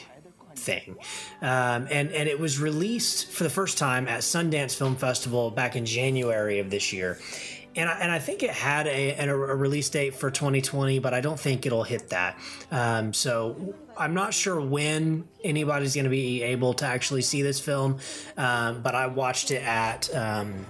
[0.61, 0.97] thing.
[1.41, 5.75] Um, and, and it was released for the first time at Sundance Film Festival back
[5.75, 7.17] in January of this year.
[7.75, 11.21] And I, and I think it had a, a, release date for 2020, but I
[11.21, 12.37] don't think it'll hit that.
[12.69, 17.61] Um, so I'm not sure when anybody's going to be able to actually see this
[17.61, 17.99] film,
[18.35, 20.65] um, but I watched it at um,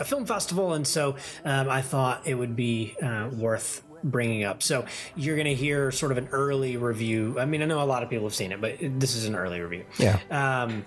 [0.00, 4.62] a film festival, and so um, I thought it would be uh, worth bringing up.
[4.62, 4.84] So
[5.16, 7.38] you're going to hear sort of an early review.
[7.38, 9.34] I mean, I know a lot of people have seen it, but this is an
[9.34, 9.84] early review.
[9.98, 10.18] Yeah.
[10.30, 10.84] Um,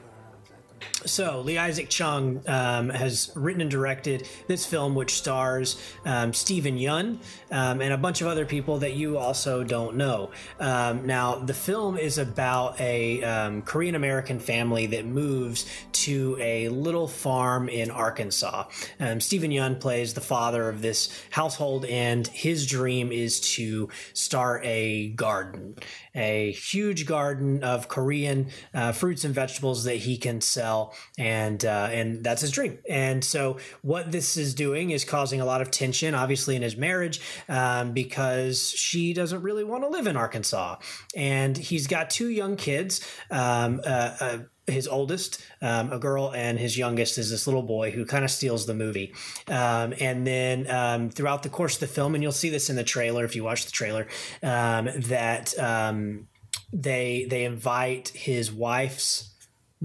[1.05, 6.77] so, Lee Isaac Chung um, has written and directed this film, which stars um, Steven
[6.77, 7.17] Yeun
[7.51, 10.31] um, and a bunch of other people that you also don't know.
[10.59, 16.69] Um, now, the film is about a um, Korean American family that moves to a
[16.69, 18.65] little farm in Arkansas.
[18.99, 24.65] Um, Steven Yeun plays the father of this household, and his dream is to start
[24.65, 25.75] a garden
[26.15, 31.89] a huge garden of Korean uh, fruits and vegetables that he can sell, and uh,
[31.91, 32.79] and that's his dream.
[32.89, 36.77] And so what this is doing is causing a lot of tension, obviously, in his
[36.77, 40.77] marriage, um, because she doesn't really want to live in Arkansas,
[41.15, 43.05] and he's got two young kids.
[43.31, 47.91] Um, uh, uh his oldest, um, a girl, and his youngest is this little boy
[47.91, 49.13] who kind of steals the movie.
[49.47, 52.75] Um, and then um, throughout the course of the film, and you'll see this in
[52.75, 54.07] the trailer if you watch the trailer,
[54.41, 56.27] um, that um,
[56.73, 59.34] they they invite his wife's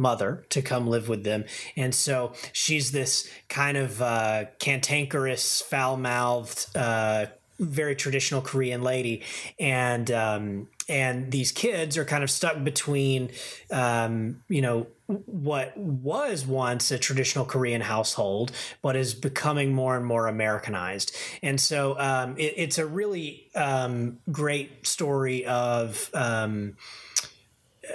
[0.00, 1.44] mother to come live with them.
[1.76, 7.26] And so she's this kind of uh, cantankerous, foul mouthed, uh,
[7.58, 9.22] very traditional Korean lady.
[9.58, 13.30] And um, and these kids are kind of stuck between
[13.70, 20.06] um, you know what was once a traditional Korean household, but is becoming more and
[20.06, 21.14] more Americanized.
[21.42, 26.76] And so um, it, it's a really um, great story of um,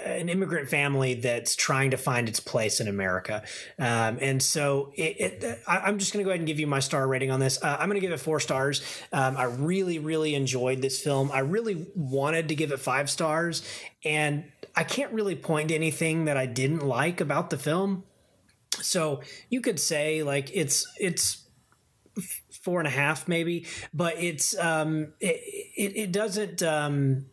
[0.04, 3.44] an immigrant family that's trying to find its place in America.
[3.80, 6.68] Um, and so it, it, I, am just going to go ahead and give you
[6.68, 7.62] my star rating on this.
[7.62, 8.82] Uh, I'm going to give it four stars.
[9.12, 11.32] Um, I really, really enjoyed this film.
[11.32, 13.68] I really wanted to give it five stars.
[14.04, 18.04] And I can't really point to anything that I didn't like about the film.
[18.82, 21.42] So you could say like it's, it's,
[22.62, 25.40] four and a half maybe but it's um it,
[25.76, 27.28] it, it doesn't um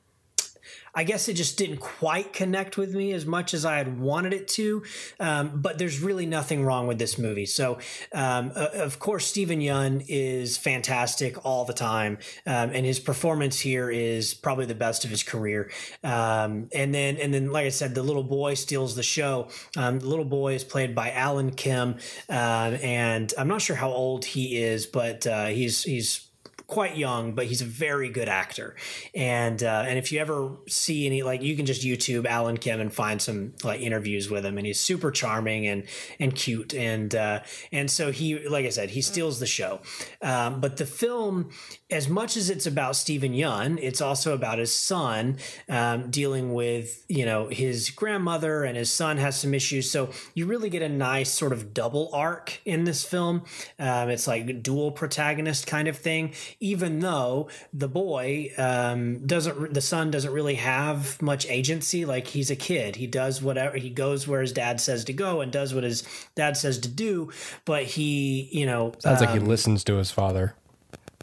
[0.95, 4.33] I guess it just didn't quite connect with me as much as I had wanted
[4.33, 4.83] it to.
[5.19, 7.47] Um, but there's really nothing wrong with this movie.
[7.47, 7.79] So,
[8.13, 13.59] um, uh, of course, Steven Yeun is fantastic all the time, um, and his performance
[13.59, 15.71] here is probably the best of his career.
[16.05, 19.49] Um, and then, and then, like I said, the little boy steals the show.
[19.77, 21.97] Um, the little boy is played by Alan Kim,
[22.29, 26.29] uh, and I'm not sure how old he is, but uh, he's he's
[26.67, 28.77] quite young, but he's a very good actor.
[29.15, 32.81] And uh, and if you ever see any like you can just YouTube Alan Kim
[32.81, 35.85] and find some like interviews with him, and he's super charming and
[36.19, 36.75] and cute.
[36.75, 39.81] And uh, and so he like I said, he steals the show.
[40.21, 41.51] Um, but the film,
[41.93, 45.37] as much as it's about Steven Yeun, it's also about his son
[45.69, 49.91] um, dealing with you know his grandmother and his son has some issues.
[49.91, 53.45] So you really get a nice sort of double arc in this film.
[53.79, 59.81] Um, it's like dual protagonist kind of thing even though the boy um, doesn't, the
[59.81, 62.05] son doesn't really have much agency.
[62.05, 65.41] Like he's a kid, he does whatever he goes where his dad says to go
[65.41, 66.05] and does what his
[66.35, 67.31] dad says to do.
[67.65, 70.55] But he, you know, sounds like he um, listens to his father.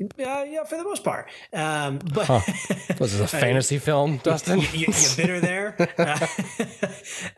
[0.01, 1.29] Uh, yeah, for the most part.
[1.51, 2.41] Um, but huh.
[2.99, 4.59] was it a fantasy film, Dustin?
[4.59, 4.87] you, you
[5.17, 5.75] bitter there?
[5.97, 6.27] Uh,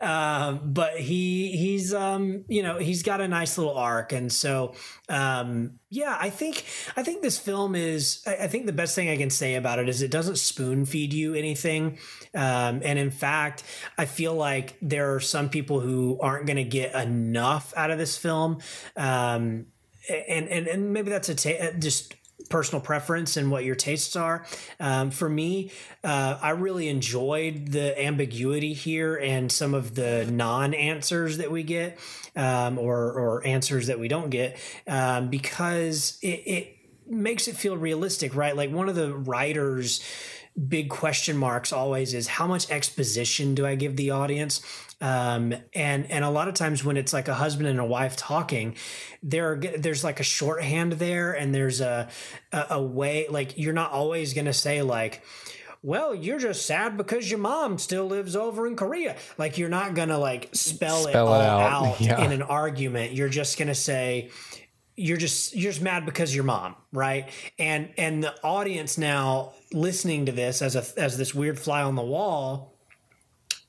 [0.00, 4.74] um, but he he's um, you know he's got a nice little arc, and so
[5.08, 6.64] um, yeah, I think
[6.96, 8.22] I think this film is.
[8.26, 10.86] I, I, think the best thing I can say about it is it doesn't spoon
[10.86, 11.98] feed you anything,
[12.34, 13.64] um, and in fact,
[13.98, 17.98] I feel like there are some people who aren't going to get enough out of
[17.98, 18.58] this film.
[18.96, 19.66] Um,
[20.08, 22.14] and, and and maybe that's a ta- just
[22.52, 24.44] personal preference and what your tastes are.
[24.78, 25.72] Um, for me,
[26.04, 31.98] uh, I really enjoyed the ambiguity here and some of the non-answers that we get,
[32.36, 36.76] um, or or answers that we don't get, um, because it, it
[37.06, 38.56] makes it feel realistic, right?
[38.56, 40.00] Like one of the writers
[40.68, 44.60] big question marks always is how much exposition do I give the audience?
[45.02, 48.16] Um, and and a lot of times when it's like a husband and a wife
[48.16, 48.76] talking,
[49.22, 52.08] there are, there's like a shorthand there, and there's a,
[52.52, 55.22] a, a way like you're not always going to say like
[55.84, 59.16] well, you're just sad because your mom still lives over in Korea.
[59.36, 62.24] Like you're not gonna like spell, spell it, all it out, out yeah.
[62.24, 63.14] in an argument.
[63.14, 64.30] You're just gonna say
[64.94, 67.28] you're just you're just mad because your mom, right?
[67.58, 71.96] And and the audience now listening to this as a as this weird fly on
[71.96, 72.71] the wall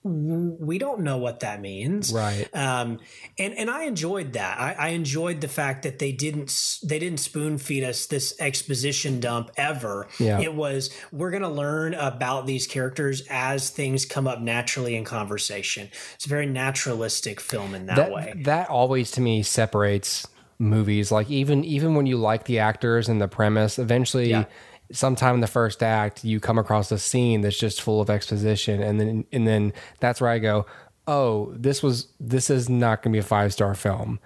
[0.03, 2.11] we don't know what that means.
[2.11, 2.49] Right.
[2.53, 2.99] Um,
[3.39, 4.59] and and i enjoyed that.
[4.59, 9.21] I, I, enjoyed the fact that they didn't they didn't spoon feed us this exposition
[9.21, 10.07] dump ever.
[10.19, 10.41] Yeah.
[10.41, 15.89] it was we're gonna learn about these characters as things come up naturally in conversation.
[16.15, 18.33] It's a very naturalistic film in that, that way.
[18.43, 20.27] that always to me separates
[20.59, 21.13] movies.
[21.13, 24.45] Like even even when you like the actors and the premise eventually yeah
[24.91, 28.81] sometime in the first act you come across a scene that's just full of exposition
[28.81, 30.65] and then and then that's where I go,
[31.07, 34.19] "Oh, this was this is not going to be a five-star film."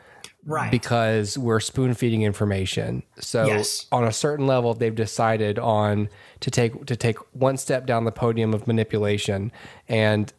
[0.45, 0.71] Right.
[0.71, 3.03] Because we're spoon feeding information.
[3.19, 3.85] So yes.
[3.91, 6.07] on a certain level they've decided on
[6.39, 9.51] to take to take one step down the podium of manipulation
[9.89, 10.31] and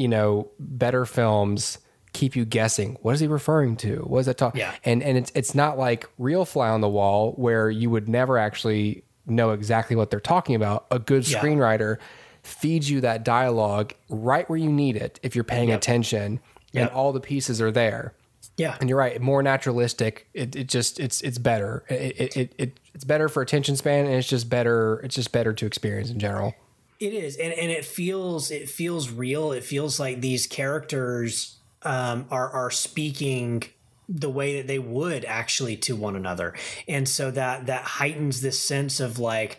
[0.00, 1.78] you know, better films
[2.14, 2.96] keep you guessing.
[3.02, 3.96] What is he referring to?
[4.06, 4.56] What is that talk?
[4.56, 4.74] Yeah.
[4.82, 8.38] And and it's it's not like real fly on the wall where you would never
[8.38, 10.86] actually know exactly what they're talking about.
[10.90, 11.40] A good yeah.
[11.40, 11.98] screenwriter
[12.42, 15.78] feeds you that dialogue right where you need it if you're paying yep.
[15.78, 16.40] attention
[16.72, 16.88] yep.
[16.88, 18.14] and all the pieces are there.
[18.56, 18.76] Yeah.
[18.80, 20.28] And you're right, more naturalistic.
[20.34, 21.84] It, it just it's it's better.
[21.88, 25.52] It, it, it it's better for attention span and it's just better it's just better
[25.52, 26.54] to experience in general.
[26.98, 27.36] It is.
[27.36, 29.52] And and it feels it feels real.
[29.52, 33.64] It feels like these characters um, are are speaking
[34.10, 36.54] the way that they would actually to one another.
[36.88, 39.58] And so that that heightens this sense of like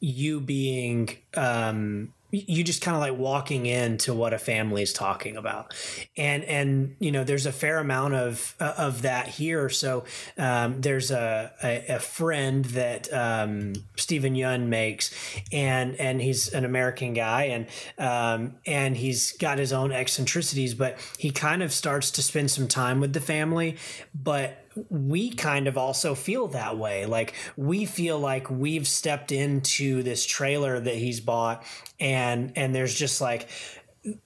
[0.00, 2.12] you being um
[2.46, 5.74] you just kind of like walking into what a family is talking about.
[6.16, 9.68] And and you know there's a fair amount of uh, of that here.
[9.68, 10.04] So
[10.38, 15.14] um, there's a, a, a friend that um, Steven Yeun makes
[15.52, 17.66] and and he's an American guy and
[17.98, 22.68] um, and he's got his own eccentricities but he kind of starts to spend some
[22.68, 23.76] time with the family
[24.14, 27.06] but we kind of also feel that way.
[27.06, 31.64] Like we feel like we've stepped into this trailer that he's bought
[32.00, 33.48] and and there's just like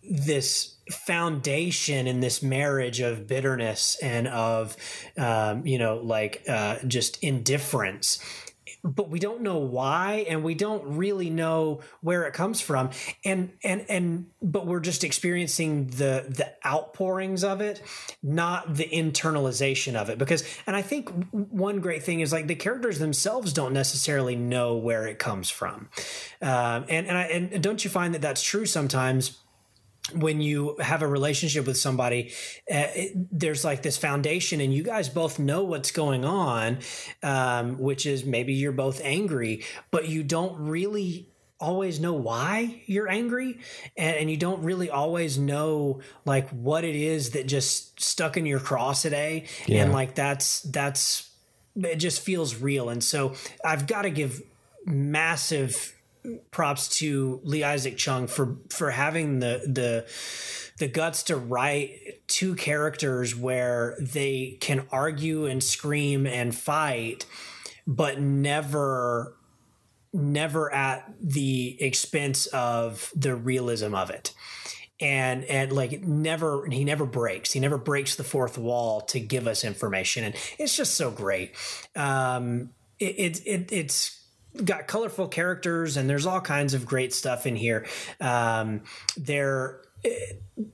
[0.02, 4.76] this foundation in this marriage of bitterness and of
[5.16, 8.18] um, you know like uh, just indifference
[8.88, 12.90] but we don't know why and we don't really know where it comes from.
[13.24, 17.82] And and and but we're just experiencing the the outpourings of it
[18.22, 20.18] not the internalization of it.
[20.18, 24.76] Because and i think one great thing is like the characters themselves don't necessarily know
[24.76, 25.88] where it comes from.
[26.40, 29.38] Um, and and I, and don't you find that that's true sometimes
[30.14, 32.32] when you have a relationship with somebody,
[32.70, 36.78] uh, it, there's like this foundation, and you guys both know what's going on,
[37.22, 41.28] um, which is maybe you're both angry, but you don't really
[41.60, 43.58] always know why you're angry
[43.96, 48.46] and, and, you don't really always know like what it is that just stuck in
[48.46, 49.82] your cross today yeah.
[49.82, 51.28] and like that's that's
[51.74, 53.34] it just feels real and so
[53.64, 54.40] i've got to give
[54.86, 55.97] massive
[56.50, 60.06] props to Lee Isaac Chung for for having the the
[60.78, 67.26] the guts to write two characters where they can argue and scream and fight,
[67.86, 69.34] but never
[70.12, 74.32] never at the expense of the realism of it.
[75.00, 77.52] And and like never he never breaks.
[77.52, 80.24] He never breaks the fourth wall to give us information.
[80.24, 81.54] And it's just so great.
[81.94, 84.17] Um it, it, it it's
[84.64, 87.86] got colorful characters and there's all kinds of great stuff in here
[88.20, 88.80] um
[89.16, 89.82] there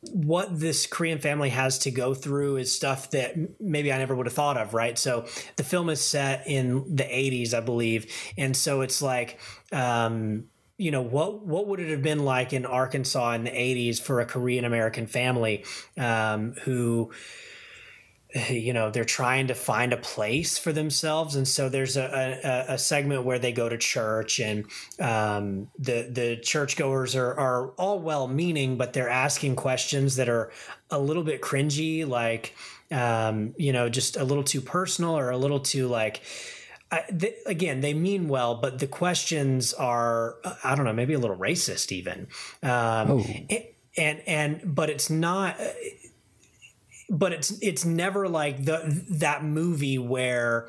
[0.03, 4.27] what this Korean family has to go through is stuff that maybe I never would
[4.27, 4.99] have thought of, right?
[4.99, 8.13] So the film is set in the 80s, I believe.
[8.37, 9.41] And so it's like,
[9.73, 10.45] um,
[10.77, 14.21] you know what what would it have been like in Arkansas in the 80s for
[14.21, 15.65] a Korean American family
[15.97, 17.13] um, who
[18.51, 22.75] you know they're trying to find a place for themselves and so there's a, a,
[22.75, 24.65] a segment where they go to church and
[25.01, 30.51] um, the the churchgoers are, are all well meaning but they're asking questions that are
[30.91, 32.55] a little bit cringy like
[32.91, 36.23] um, you know just a little too personal or a little too like
[36.91, 41.19] I, they, again, they mean well, but the questions are, I don't know, maybe a
[41.19, 42.29] little racist even.
[42.63, 43.25] Um, oh.
[43.97, 45.57] and, and, but it's not,
[47.15, 50.69] but it's it's never like the that movie where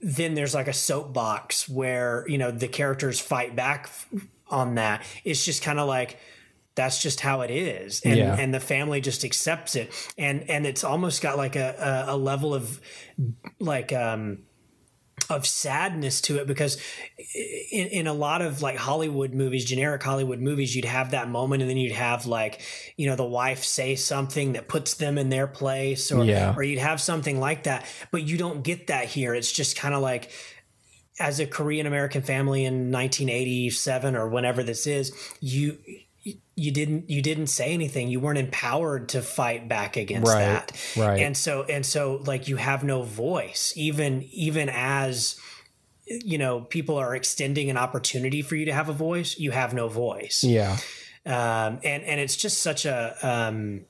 [0.00, 3.90] then there's like a soapbox where you know the characters fight back
[4.48, 5.02] on that.
[5.24, 6.18] It's just kind of like
[6.74, 8.36] that's just how it is and yeah.
[8.38, 12.16] and the family just accepts it and and it's almost got like a a, a
[12.16, 12.80] level of
[13.60, 14.38] like um
[15.30, 16.78] of sadness to it because
[17.70, 21.62] in, in a lot of like Hollywood movies, generic Hollywood movies, you'd have that moment
[21.62, 22.60] and then you'd have like,
[22.96, 26.54] you know, the wife say something that puts them in their place or, yeah.
[26.56, 29.34] or you'd have something like that, but you don't get that here.
[29.34, 30.30] It's just kind of like,
[31.20, 35.78] as a Korean American family in 1987 or whenever this is, you
[36.56, 38.08] you didn't you didn't say anything.
[38.08, 40.94] You weren't empowered to fight back against right, that.
[40.96, 41.20] right.
[41.20, 43.72] And so and so like you have no voice.
[43.76, 45.36] Even even as
[46.06, 49.74] you know people are extending an opportunity for you to have a voice you have
[49.74, 50.44] no voice.
[50.44, 50.76] Yeah.
[51.26, 53.84] Um and and it's just such a um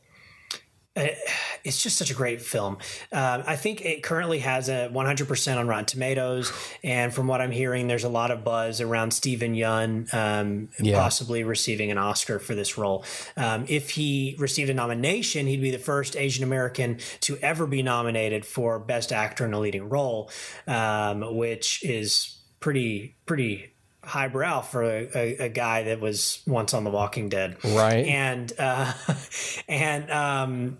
[0.96, 2.78] it's just such a great film.
[3.10, 6.52] Um, I think it currently has a 100% on Rotten Tomatoes,
[6.84, 10.98] and from what I'm hearing, there's a lot of buzz around Steven Yeun um, yeah.
[10.98, 13.04] possibly receiving an Oscar for this role.
[13.36, 17.82] Um, if he received a nomination, he'd be the first Asian American to ever be
[17.82, 20.30] nominated for Best Actor in a Leading Role,
[20.66, 23.74] um, which is pretty pretty
[24.04, 28.06] highbrow for a, a, a, guy that was once on The Walking Dead, right?
[28.06, 28.92] And uh,
[29.68, 30.78] and um,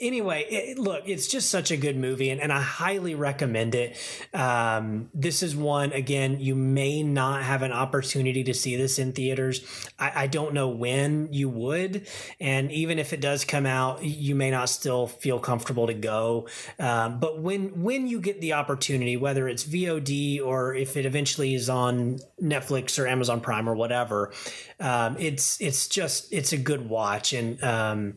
[0.00, 3.96] anyway, it, look, it's just such a good movie, and, and I highly recommend it.
[4.34, 9.12] Um, this is one, again, you may not have an opportunity to see this in
[9.12, 9.64] theaters.
[9.98, 12.06] I, I, don't know when you would,
[12.40, 16.48] and even if it does come out, you may not still feel comfortable to go.
[16.78, 21.54] Um, but when when you get the opportunity, whether it's VOD or if it eventually
[21.54, 24.32] is on Netflix or Amazon Prime or whatever,
[24.78, 28.16] um, it's it's just it's a good watch, and um,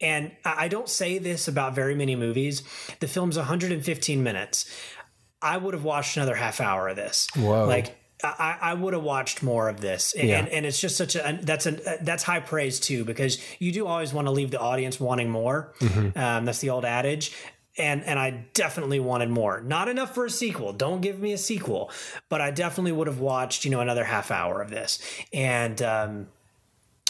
[0.00, 2.62] and I don't say this about very many movies.
[3.00, 4.70] The film's 115 minutes.
[5.40, 7.28] I would have watched another half hour of this.
[7.36, 7.66] Whoa.
[7.66, 10.38] Like I, I would have watched more of this, and, yeah.
[10.38, 13.86] and, and it's just such a that's a that's high praise too because you do
[13.86, 15.74] always want to leave the audience wanting more.
[15.78, 16.18] Mm-hmm.
[16.18, 17.36] Um, that's the old adage,
[17.78, 19.60] and and I definitely wanted more.
[19.60, 20.72] Not enough for a sequel.
[20.72, 21.90] Don't give me a sequel,
[22.28, 24.98] but I definitely would have watched you know another half hour of this,
[25.32, 26.28] and um,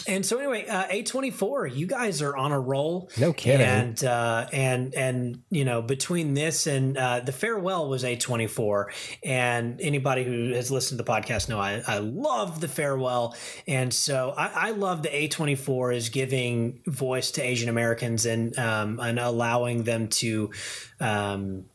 [0.07, 3.09] and so anyway, uh, A24, you guys are on a roll.
[3.19, 3.65] No kidding.
[3.65, 8.85] And uh, and and you know, between this and uh, the farewell was A24,
[9.23, 13.35] and anybody who has listened to the podcast know I, I love the farewell,
[13.67, 18.99] and so I, I love the A24 is giving voice to Asian Americans and um,
[18.99, 20.51] and allowing them to
[20.99, 21.65] um,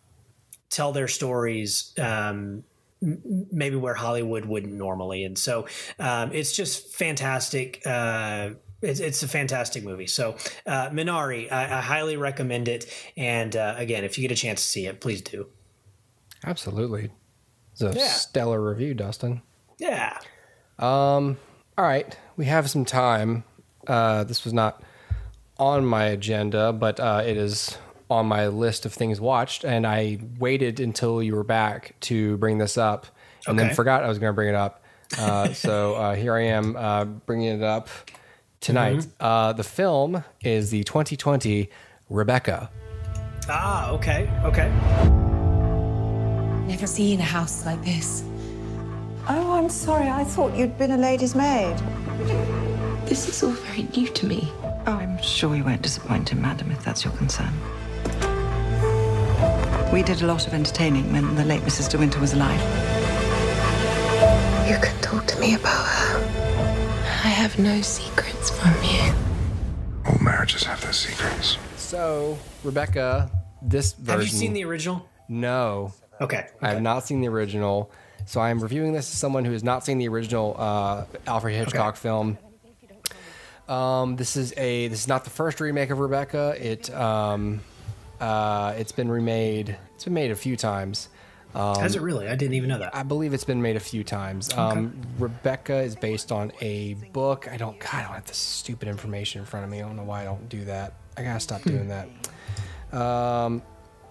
[0.70, 1.92] tell their stories.
[1.98, 2.64] Um,
[3.52, 5.24] maybe where Hollywood wouldn't normally.
[5.24, 5.66] And so
[5.98, 7.82] um, it's just fantastic.
[7.84, 8.50] Uh,
[8.82, 10.06] it's, it's, a fantastic movie.
[10.06, 10.36] So
[10.66, 12.86] uh, Minari, I, I, highly recommend it.
[13.16, 15.46] And uh, again, if you get a chance to see it, please do.
[16.44, 17.10] Absolutely.
[17.72, 18.08] It's a yeah.
[18.08, 19.42] stellar review, Dustin.
[19.78, 20.18] Yeah.
[20.78, 21.38] Um.
[21.76, 23.42] All right, we have some time.
[23.86, 24.80] Uh, this was not
[25.58, 27.76] on my agenda, but uh, it is
[28.10, 32.58] on my list of things watched, and I waited until you were back to bring
[32.58, 33.06] this up,
[33.46, 33.68] and okay.
[33.68, 34.82] then forgot I was going to bring it up.
[35.18, 37.88] Uh, so uh, here I am uh, bringing it up
[38.60, 38.98] tonight.
[38.98, 39.24] Mm-hmm.
[39.24, 41.70] Uh, the film is the 2020
[42.10, 42.70] Rebecca.
[43.48, 44.68] Ah, okay, okay.
[46.66, 48.24] Never seen a house like this.
[49.28, 50.08] Oh, I'm sorry.
[50.08, 51.76] I thought you'd been a lady's maid.
[53.06, 54.50] This is all very new to me.
[54.86, 57.52] Oh, I'm sure you won't disappoint him, madam, if that's your concern.
[59.92, 61.88] We did a lot of entertaining when the late Mrs.
[61.90, 62.60] De Winter was alive.
[64.68, 66.18] You can talk to me about her.
[67.24, 69.14] I have no secrets from you.
[70.06, 71.58] All marriages have their secrets.
[71.76, 73.30] So, Rebecca,
[73.62, 74.20] this version.
[74.20, 75.08] Have you seen the original?
[75.28, 76.46] No, Okay.
[76.62, 77.90] I have not seen the original.
[78.26, 81.54] So I am reviewing this as someone who has not seen the original uh, Alfred
[81.56, 82.00] Hitchcock Okay.
[82.00, 82.38] film.
[83.68, 86.54] Um, this is a this is not the first remake of Rebecca.
[86.58, 87.60] It um,
[88.20, 89.76] uh, it's been remade.
[89.94, 91.08] It's been made a few times.
[91.54, 92.28] Has it really?
[92.28, 92.96] I didn't even know that.
[92.96, 94.52] I believe it's been made a few times.
[94.54, 97.46] Um, Rebecca is based on a book.
[97.50, 97.78] I don't.
[97.78, 99.80] God, I don't have this stupid information in front of me.
[99.80, 100.94] I don't know why I don't do that.
[101.16, 102.08] I gotta stop doing that.
[102.92, 103.62] Um,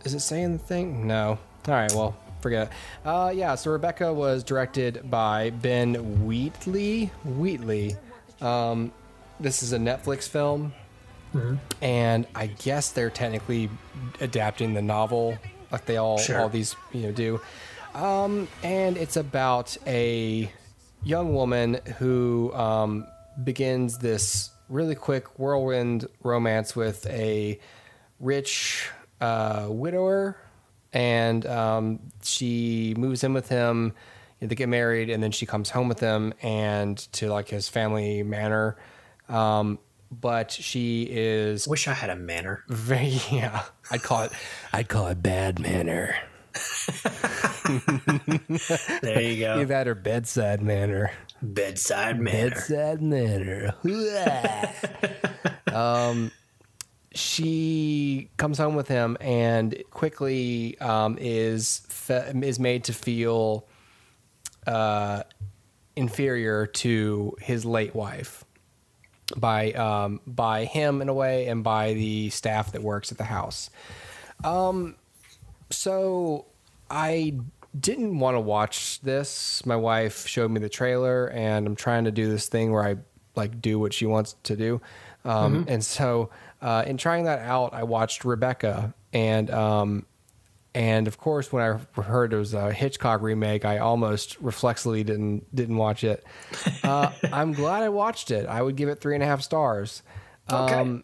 [0.05, 1.05] is it saying the thing?
[1.07, 1.37] No.
[1.67, 1.91] All right.
[1.93, 3.07] Well, forget it.
[3.07, 3.55] Uh, yeah.
[3.55, 7.11] So Rebecca was directed by Ben Wheatley.
[7.25, 7.95] Wheatley.
[8.41, 8.91] Um,
[9.39, 10.73] this is a Netflix film,
[11.81, 13.69] and I guess they're technically
[14.21, 15.37] adapting the novel,
[15.71, 16.41] like they all Sure.
[16.41, 17.41] all these you know do.
[17.95, 20.51] Um, and it's about a
[21.03, 23.05] young woman who um,
[23.43, 27.59] begins this really quick whirlwind romance with a
[28.19, 28.89] rich
[29.21, 30.37] uh, widower,
[30.91, 33.93] and um, she moves in with him.
[34.39, 38.23] They get married, and then she comes home with him and to like his family
[38.23, 38.75] manor.
[39.29, 39.79] Um,
[40.19, 42.63] but she is Wish I had a manner.
[42.67, 43.63] very yeah.
[43.91, 44.31] I'd call it
[44.71, 46.15] I'd call it bad manner.
[49.01, 49.59] There you go.
[49.59, 51.11] You've had her bedside manner.
[51.41, 52.49] Bedside manner.
[52.49, 53.73] Bedside manner.
[55.73, 56.31] um,
[57.15, 63.67] she comes home with him and quickly um, is fe- is made to feel
[64.67, 65.23] uh,
[65.95, 68.43] inferior to his late wife
[69.35, 73.23] by um, by him in a way and by the staff that works at the
[73.23, 73.69] house.
[74.43, 74.95] Um,
[75.69, 76.45] so
[76.89, 77.33] I
[77.79, 79.65] didn't want to watch this.
[79.65, 82.97] My wife showed me the trailer, and I'm trying to do this thing where I
[83.35, 84.81] like do what she wants to do.
[85.25, 86.29] Um, And so,
[86.61, 90.05] uh, in trying that out, I watched Rebecca, and um,
[90.75, 95.53] and of course, when I heard it was a Hitchcock remake, I almost reflexively didn't
[95.55, 96.23] didn't watch it.
[96.83, 98.45] Uh, I'm glad I watched it.
[98.45, 100.03] I would give it three and a half stars.
[100.51, 100.73] Okay.
[100.73, 101.03] Um,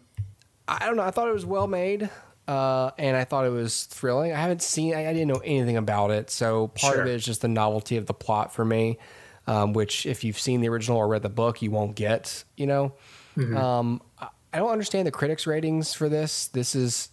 [0.68, 1.02] I don't know.
[1.02, 2.10] I thought it was well made,
[2.46, 4.32] uh, and I thought it was thrilling.
[4.32, 4.94] I haven't seen.
[4.94, 7.96] I, I didn't know anything about it, so part of it is just the novelty
[7.96, 8.98] of the plot for me.
[9.46, 12.44] Um, which, if you've seen the original or read the book, you won't get.
[12.56, 12.92] You know,
[13.56, 16.48] um, I- I don't understand the critics' ratings for this.
[16.48, 17.08] This is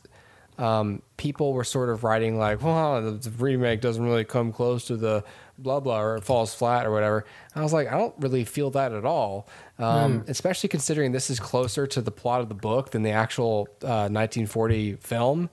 [0.58, 4.86] um, people were sort of writing like, "Well, the, the remake doesn't really come close
[4.86, 5.24] to the
[5.60, 8.70] blah blah, or it falls flat or whatever." I was like, I don't really feel
[8.72, 9.47] that at all,
[9.80, 13.68] um, especially considering this is closer to the plot of the book than the actual
[13.84, 15.49] uh, 1940 film,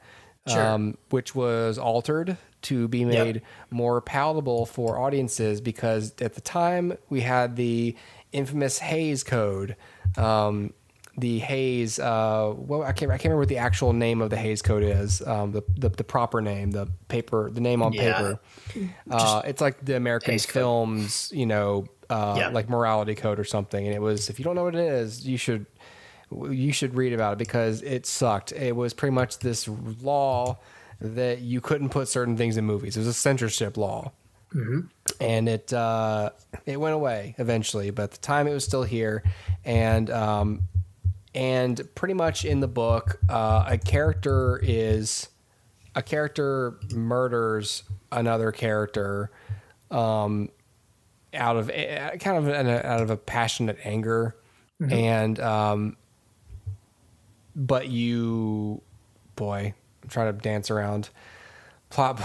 [0.46, 0.62] Sure.
[0.62, 6.96] um, which was altered to be made more palatable for audiences because at the time
[7.10, 7.94] we had the
[8.32, 9.76] infamous Hays Code.
[10.16, 10.72] Um,
[11.16, 14.36] the Hays, uh, well, I can't, I can't remember what the actual name of the
[14.36, 15.22] Hays Code is.
[15.26, 18.12] Um, the, the the proper name, the paper, the name on Yeah.
[18.12, 18.40] paper.
[19.10, 20.52] Uh, it's like the American Hays Code.
[20.54, 22.48] films, you know, uh, Yeah.
[22.48, 23.86] like morality code or something.
[23.86, 25.66] And it was, if you don't know what it is, you should
[26.50, 28.50] you should read about it because it sucked.
[28.52, 29.68] It was pretty much this
[30.02, 30.58] law
[31.00, 32.96] that you couldn't put certain things in movies.
[32.96, 34.10] It was a censorship law,
[35.20, 36.30] and it uh,
[36.66, 37.90] it went away eventually.
[37.90, 39.22] But at the time, it was still here,
[39.64, 40.62] and um,
[41.34, 45.28] and pretty much in the book, uh, a character is
[45.94, 49.30] a character murders another character
[49.90, 50.48] um,
[51.32, 54.36] out of eh, kind of an, out of a passionate anger,
[54.90, 55.96] and um,
[57.54, 58.82] but you,
[59.36, 61.10] boy, I'm trying to dance around.
[61.90, 62.20] Plot.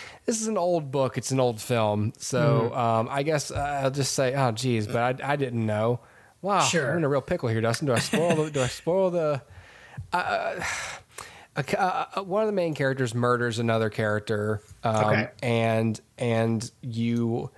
[0.26, 1.18] this is an old book.
[1.18, 5.22] It's an old film, so um, I guess uh, I'll just say, oh, geez, but
[5.22, 6.00] I, I didn't know.
[6.42, 6.92] Wow, Sure.
[6.92, 7.86] I'm in a real pickle here, Dustin.
[7.86, 8.50] Do I spoil the?
[8.50, 9.42] do I spoil the?
[10.12, 10.60] Uh,
[11.56, 15.28] uh, uh, one of the main characters murders another character, um, Okay.
[15.42, 17.50] and and you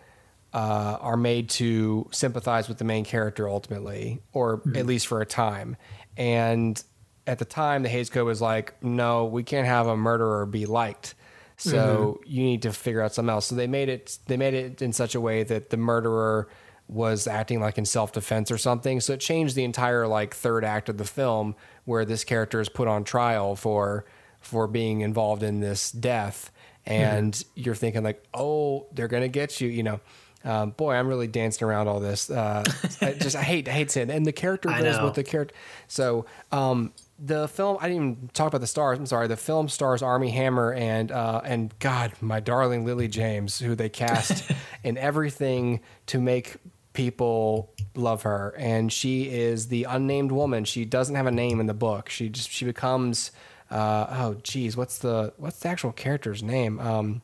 [0.55, 5.26] uh, are made to sympathize with the main character ultimately, or at least for a
[5.26, 5.76] time.
[6.16, 6.83] And
[7.26, 10.66] at the time, the Hays Code was like, no, we can't have a murderer be
[10.66, 11.14] liked.
[11.57, 13.47] So you need to figure out something else.
[13.47, 14.18] So they made it.
[14.26, 16.49] They made it in such a way that the murderer
[16.91, 19.01] was acting like in self defense or something.
[19.01, 22.68] So it changed the entire like third act of the film, where this character is
[22.68, 24.05] put on trial for
[24.41, 26.51] for being involved in this death,
[26.84, 30.01] and you're thinking like, oh, they're gonna get you, you know.
[30.43, 32.30] Um, boy, I'm really dancing around all this.
[32.30, 32.64] Uh,
[33.03, 35.55] I just I hate I hate saying, and the character goes with the character.
[35.86, 38.99] So um, the film I didn't even talk about the stars.
[38.99, 39.28] I'm sorry.
[39.28, 43.91] The film stars Armie Hammer and uh, and God, my darling Lily James, who they
[43.91, 44.51] cast
[44.82, 46.57] in everything to make
[46.93, 48.55] people love her.
[48.59, 50.64] And she is the unnamed woman.
[50.64, 52.09] She doesn't have a name in the book.
[52.09, 53.32] She just she becomes.
[53.70, 56.80] Uh, oh, geez, what's the what's the actual character's name?
[56.80, 57.22] Um,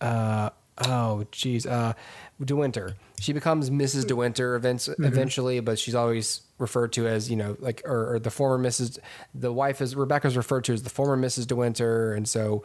[0.00, 0.50] uh,
[0.86, 1.92] oh, geez, uh,
[2.42, 2.94] De Winter.
[3.20, 4.06] She becomes Mrs.
[4.06, 8.18] De Winter events, eventually, but she's always referred to as you know, like or, or
[8.18, 8.98] the former Mrs.
[9.34, 11.46] The wife is Rebecca's referred to as the former Mrs.
[11.46, 12.62] De Winter, and so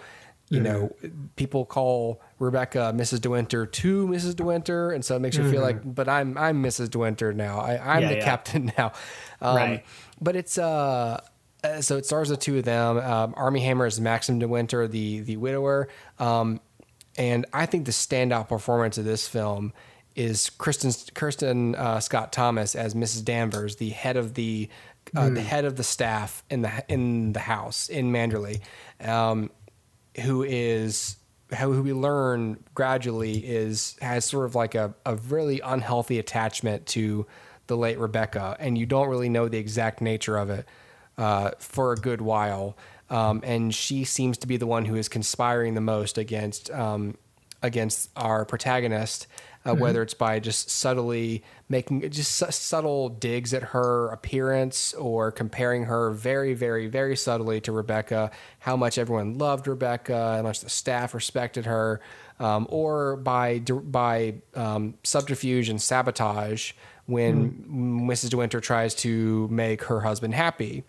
[0.50, 0.94] you know
[1.36, 3.22] people call Rebecca Mrs.
[3.22, 4.36] De Winter to Mrs.
[4.36, 6.91] De Winter, and so it makes her feel like, but I'm I'm Mrs.
[6.91, 7.60] De Winter now.
[7.60, 8.26] I, I'm Yeah, the yeah.
[8.26, 8.91] captain now.
[9.41, 9.86] Um, Right.
[10.22, 11.22] But it's uh.
[11.64, 12.98] uh, So it stars the two of them.
[12.98, 15.88] Um, Armie Hammer is Maxim De Winter, the the widower,
[16.20, 16.60] um,
[17.18, 19.74] and I think the standout performance of this film
[20.16, 23.24] is Kristin Kirsten uh, Scott Thomas as Mrs.
[23.26, 24.70] Danvers, the head of the
[25.16, 28.62] uh, the head of the staff in the in the house in Manderley,
[29.02, 29.50] um,
[30.22, 31.18] who is
[31.57, 37.26] who we learn gradually is has sort of like a, a really unhealthy attachment to
[37.68, 40.68] the late Rebecca, and you don't really know the exact nature of it
[41.18, 42.76] uh, for a good while.
[43.09, 47.18] Um, and she seems to be the one who is conspiring the most against um,
[47.61, 49.28] against our protagonist,
[49.66, 55.32] uh, whether it's by just subtly making just su- subtle digs at her appearance or
[55.32, 60.59] comparing her very, very, very subtly to Rebecca, how much everyone loved Rebecca, how much
[60.59, 62.01] the staff respected her,
[62.39, 66.74] um, or by by um, subterfuge and sabotage
[67.05, 67.51] when
[68.07, 68.30] Mrs.
[68.30, 70.84] De Winter tries to make her husband happy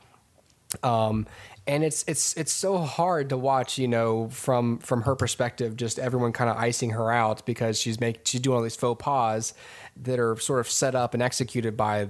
[0.83, 1.27] um,
[1.67, 5.99] and it's it's it's so hard to watch, you know, from from her perspective, just
[5.99, 9.55] everyone kind of icing her out because she's make she's doing all these faux pas
[10.03, 12.09] that are sort of set up and executed by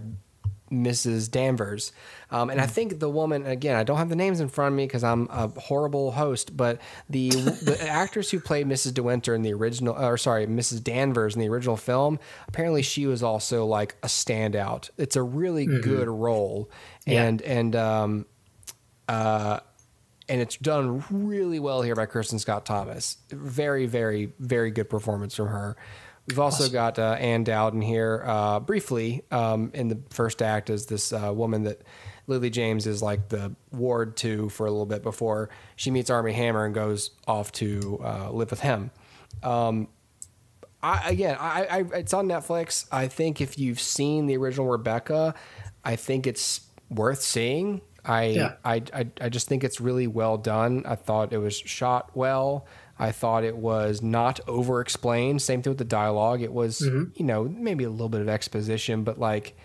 [0.73, 1.31] Mrs.
[1.31, 1.93] Danvers.
[2.31, 4.77] Um, and I think the woman again, I don't have the names in front of
[4.77, 8.95] me because I'm a horrible host, but the the actress who played Mrs.
[8.95, 10.83] De Winter in the original, or sorry, Mrs.
[10.83, 14.91] Danvers in the original film, apparently she was also like a standout.
[14.99, 16.71] It's a really good role,
[17.07, 18.27] and and um,
[19.09, 19.61] uh,
[20.29, 23.19] and it's done really well here by Kirsten Scott Thomas.
[23.31, 25.77] Very, very, very good performance from her.
[26.27, 30.71] We've also got uh, Ann Dowd in here uh, briefly um, in the first act
[30.71, 31.83] as this uh, woman that
[32.27, 36.33] Lily James is like the ward to for a little bit before she meets Armie
[36.33, 38.91] Hammer and goes off to uh, live with him.
[39.43, 39.89] Um,
[40.83, 42.87] I, again, I, I, it's on Netflix.
[42.91, 45.35] I think if you've seen the original Rebecca,
[45.85, 47.83] I think it's worth seeing.
[48.05, 48.53] I, Yeah.
[48.65, 50.85] I, I, I just think it's really well done.
[50.87, 52.67] I thought it was shot well.
[52.99, 55.43] I thought it was not over explained.
[55.43, 56.43] Same thing with the dialogue.
[56.43, 59.57] It was, you know, maybe a little bit of exposition, but like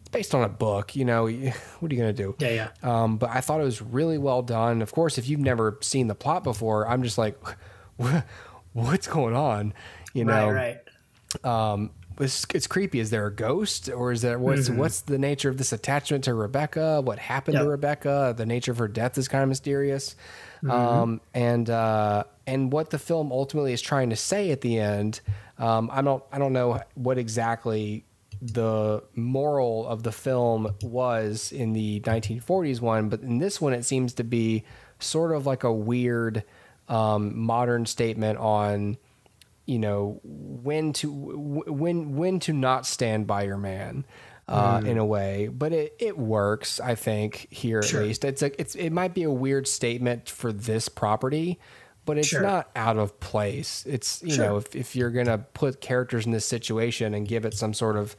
[0.00, 0.96] it's based on a book.
[0.96, 1.26] You know,
[1.80, 2.34] what are you gonna do?
[2.38, 3.02] Yeah, yeah.
[3.02, 4.80] Um, but I thought it was really well done.
[4.80, 7.38] Of course, if you've never seen the plot before, I'm just like,
[8.72, 9.74] what's going on?
[10.14, 10.78] You know, right,
[11.44, 11.72] right.
[11.72, 11.90] um,
[12.20, 13.00] it's, it's creepy.
[13.00, 16.34] Is there a ghost, or is there what's what's the nature of this attachment to
[16.34, 17.00] Rebecca?
[17.00, 18.34] What happened to Rebecca?
[18.36, 20.16] The nature of her death is kind of mysterious,
[20.68, 25.20] um, and uh, and what the film ultimately is trying to say at the end.
[25.58, 28.04] Um, I don't I don't know what exactly
[28.40, 33.84] the moral of the film was in the 1940s one, but in this one it
[33.84, 34.64] seems to be
[35.00, 36.44] sort of like a weird
[36.88, 38.96] um, modern statement on
[39.68, 44.04] you know when to w- when when to not stand by your man
[44.48, 48.00] uh, in a way but it, it works i think here Sure.
[48.00, 51.60] at least it's like it's it might be a weird statement for this property
[52.06, 52.40] but it's Sure.
[52.40, 54.44] not out of place it's you Sure.
[54.46, 57.96] know if, if you're gonna put characters in this situation and give it some sort
[57.98, 58.16] of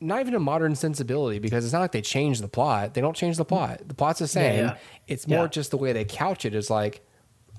[0.00, 2.92] not even a modern sensibility because it's not like they change the plot.
[2.94, 3.82] They don't change the plot.
[3.86, 4.64] The plot's the same.
[4.66, 4.76] yeah.
[5.06, 5.46] It's more Yeah.
[5.46, 7.06] just the way they couch it is like,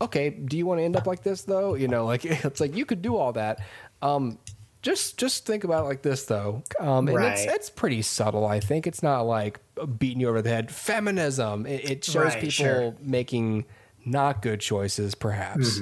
[0.01, 1.75] okay, do you want to end up like this though?
[1.75, 3.59] You know, like it's like you could do all that.
[4.01, 4.37] Um,
[4.81, 6.63] just just think about it like this though.
[6.79, 7.55] Um, and it's Right.
[7.55, 8.45] it's pretty subtle.
[8.45, 9.59] I think it's not like
[9.97, 10.71] beating you over the head.
[10.71, 11.65] Feminism.
[11.65, 12.95] It, it shows Right, people sure.
[12.99, 13.65] making
[14.05, 15.79] not good choices, perhaps.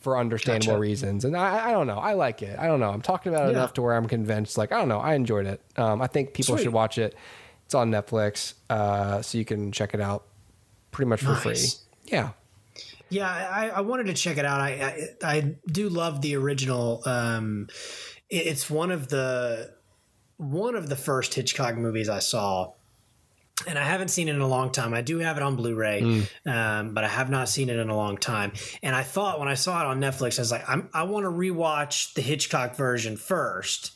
[0.00, 0.80] For understandable Gotcha.
[0.80, 1.98] reasons, and I, I don't know.
[1.98, 2.58] I like it.
[2.58, 2.90] I don't know.
[2.90, 3.58] I'm talking about it Yeah.
[3.58, 4.58] enough to where I'm convinced.
[4.58, 4.98] Like I don't know.
[4.98, 5.60] I enjoyed it.
[5.76, 6.64] Um, I think people Sweet.
[6.64, 7.14] should watch it.
[7.66, 10.24] It's on Netflix, uh, so you can check it out
[10.90, 11.56] pretty much for free.
[12.06, 12.30] Yeah.
[13.12, 14.60] Yeah, I, I wanted to check it out.
[14.60, 14.70] I,
[15.22, 17.02] I I do love the original.
[17.04, 17.68] Um,
[18.30, 19.74] it- it's one of the
[20.38, 22.72] one of the first Hitchcock movies I saw,
[23.66, 24.94] and I haven't seen it in a long time.
[24.94, 27.96] I do have it on Blu-ray, um, but I have not seen it in a
[27.96, 28.52] long time.
[28.82, 31.24] And I thought when I saw it on Netflix, I was like, I'm, I want
[31.24, 33.90] to rewatch the Hitchcock version 1st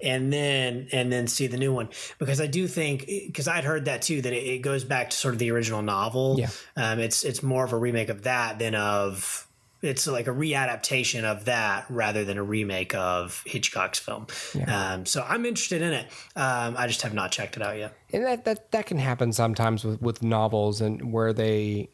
[0.00, 1.88] and then and then see the new one
[2.20, 5.16] because I do think because I'd heard that too that it, it goes back to
[5.16, 6.36] sort of the original novel.
[6.38, 6.50] Yeah.
[6.76, 9.45] um, it's it's more of a remake of that than of.
[9.82, 14.26] It's like a readaptation of that rather than a remake of Hitchcock's film.
[14.66, 16.06] Um, so I'm interested in it.
[16.34, 17.92] Um, I just have not checked it out yet.
[18.12, 21.90] and that, that that can happen sometimes with with novels and where they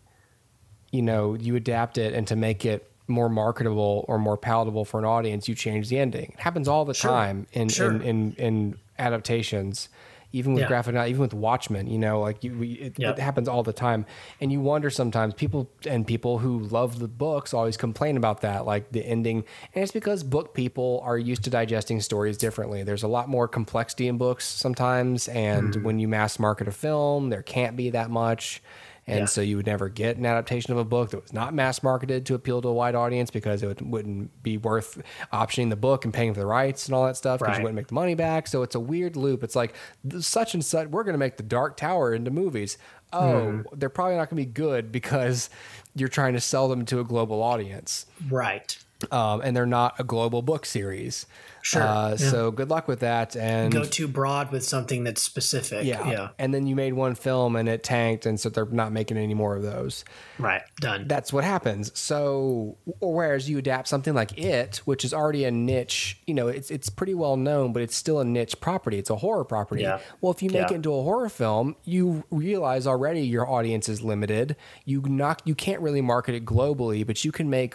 [0.93, 4.99] you know you adapt it and to make it more marketable or more palatable for
[5.01, 7.91] an audience you change the ending it happens all the time in, Sure.
[7.93, 9.89] in, in in adaptations
[10.33, 10.68] even with Yeah.
[10.68, 13.18] graphic novel even with watchmen you know like you we, it, Yep.
[13.18, 14.07] it happens all the time
[14.41, 18.64] and you wonder sometimes people and people who love the books always complain about that
[18.66, 23.03] like the ending and it's because book people are used to digesting stories differently there's
[23.03, 25.83] a lot more complexity in books sometimes and Mm-hmm.
[25.85, 28.62] when you mass market a film there can't be that much
[29.07, 29.25] and Yeah.
[29.27, 32.25] so you would never get an adaptation of a book that was not mass marketed
[32.27, 36.05] to appeal to a wide audience because it would, wouldn't be worth optioning the book
[36.05, 38.15] and paying for the rights and all that stuff because you wouldn't make the money
[38.15, 38.47] back.
[38.47, 39.43] So it's a weird loop.
[39.43, 39.75] It's like
[40.21, 40.89] such and such.
[40.89, 42.79] We're going to make the Dark Tower into movies.
[43.13, 43.61] Oh, hmm.
[43.75, 45.51] they're probably not going to be good because
[45.95, 48.79] you're trying to sell them to a global audience, Right.
[49.11, 51.27] Um, and they're not a global book series.
[51.65, 52.17] Sure, Uh, yeah.
[52.17, 53.37] So good luck with that.
[53.37, 55.85] And Go too broad with something that's specific.
[55.85, 56.11] yeah.
[56.11, 56.29] Yeah.
[56.39, 59.35] And then you made one film and it tanked, and so they're not making any
[59.35, 60.05] more of those.
[60.39, 60.63] Right.
[60.81, 61.07] Done.
[61.07, 61.97] that's what happens.
[61.99, 66.49] So, or whereas you adapt something like it, which is already a niche, you know,
[66.49, 68.99] it's it's pretty well known, but it's still a niche property.
[68.99, 69.83] It's a horror property.
[69.83, 70.01] Yeah.
[70.21, 70.73] Well, if you make Yeah.
[70.73, 74.57] it into a horror film, you realize already your audience is limited.
[74.85, 77.75] You not you can't really market it globally, but you can make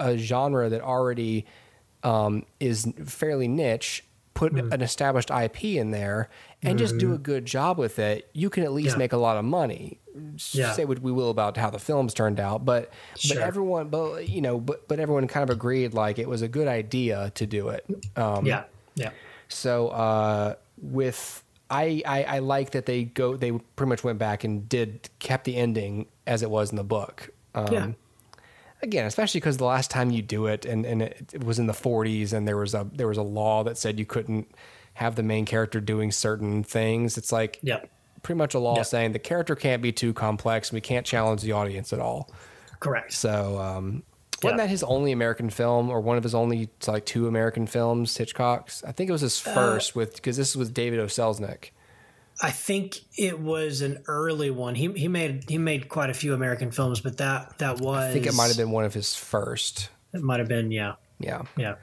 [0.00, 1.46] a, genre that already
[2.02, 4.04] um, is fairly niche.
[4.34, 4.72] Put Hmm.
[4.72, 6.28] an established IP in there
[6.60, 8.28] and just do a good job with it.
[8.32, 9.00] You can at least Mm-hmm.
[9.00, 9.04] Yeah.
[9.04, 10.00] make a lot of money
[10.50, 10.72] Yeah.
[10.72, 13.36] say what we will about how the films turned out, but Sure.
[13.36, 16.48] but everyone, but you know, but but everyone kind of agreed like it was a
[16.48, 17.86] good idea to do it.
[18.16, 18.64] Um, yeah.
[18.96, 19.10] Yeah.
[19.48, 24.42] So uh, with I, I I like that they go they pretty much went back
[24.42, 27.30] and did kept the ending as it was in the book.
[27.54, 27.86] Um, Yeah.
[28.84, 31.66] Again, especially because the last time you do it, and, and it, it was in
[31.66, 34.46] the 40s, and there was a there was a law that said you couldn't
[34.94, 37.16] have the main character doing certain things.
[37.16, 37.88] It's like Yep.
[38.22, 38.86] pretty much a law Yep.
[38.86, 40.68] saying the character can't be too complex.
[40.68, 42.30] and We can't challenge the audience at all.
[42.78, 43.12] Correct.
[43.14, 44.02] So, um,
[44.42, 44.64] wasn't Yeah.
[44.66, 48.14] that his only American film, or one of his only like two American films?
[48.16, 48.84] Hitchcock's.
[48.84, 51.06] I think it was his Uh, first with because this was with David O.
[51.06, 51.70] Selznick.
[52.42, 54.74] I think it was an early one.
[54.74, 58.12] He he made he made quite a few American films, but that that was I
[58.12, 59.90] think it might have been one of his first.
[60.12, 61.76] it might have been yeah Yeah, yeah.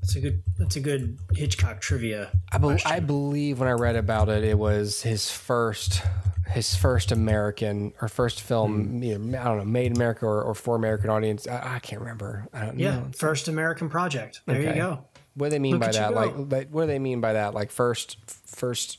[0.00, 2.30] That's a good that's a good Hitchcock trivia.
[2.52, 2.90] I, question.
[2.90, 6.02] I believe when I read about it, it was his first
[6.48, 8.84] his first American or first film.
[8.84, 9.02] Hmm.
[9.02, 11.48] You know, I don't know, made in America or, or for American audience.
[11.48, 12.46] I, I can't remember.
[12.52, 13.10] I don't yeah, know.
[13.16, 14.42] first American project.
[14.44, 15.04] There you go.
[15.36, 16.14] What do they mean Look by that?
[16.14, 17.54] Like, like, what do they mean by that?
[17.54, 18.98] Like first, first,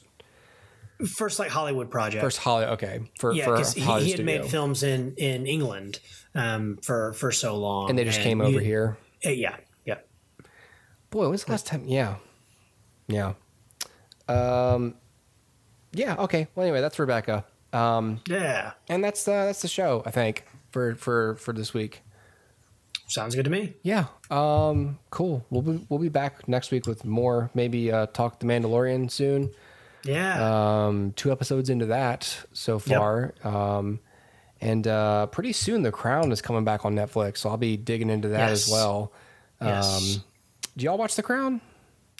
[1.17, 2.23] First like Hollywood project.
[2.23, 2.73] first Hollywood.
[2.73, 4.25] Okay, for yeah, for because he, he had studio.
[4.25, 5.99] made films in in England
[6.33, 8.97] um, for for so long, and they just came over you- here.
[9.25, 9.97] uh, yeah, yeah.
[11.09, 11.83] Boy, when's the last time?
[11.85, 12.15] Yeah,
[13.07, 13.33] yeah,
[14.27, 14.95] um,
[15.91, 16.15] yeah.
[16.17, 16.47] Okay.
[16.55, 20.01] Well, anyway, that's Rebecca, um, Yeah, and that's uh, that's the show.
[20.05, 22.01] I think for for for this week.
[23.07, 23.73] sounds good to me.
[23.83, 24.05] Yeah.
[24.31, 24.99] Um.
[25.09, 25.45] Cool.
[25.49, 27.51] We'll be we'll be back next week with more.
[27.53, 29.51] Maybe uh, talk the Mandalorian soon.
[30.05, 33.33] Yeah, Um, two episodes into that so far.
[33.43, 33.99] Um,
[34.61, 38.09] and uh, pretty soon the Crown is coming back on Netflix, so I'll be digging
[38.09, 38.71] into that as Yes.
[38.71, 39.11] well.
[39.61, 40.17] yes.
[40.17, 40.23] Um,
[40.77, 41.59] do y'all watch The Crown?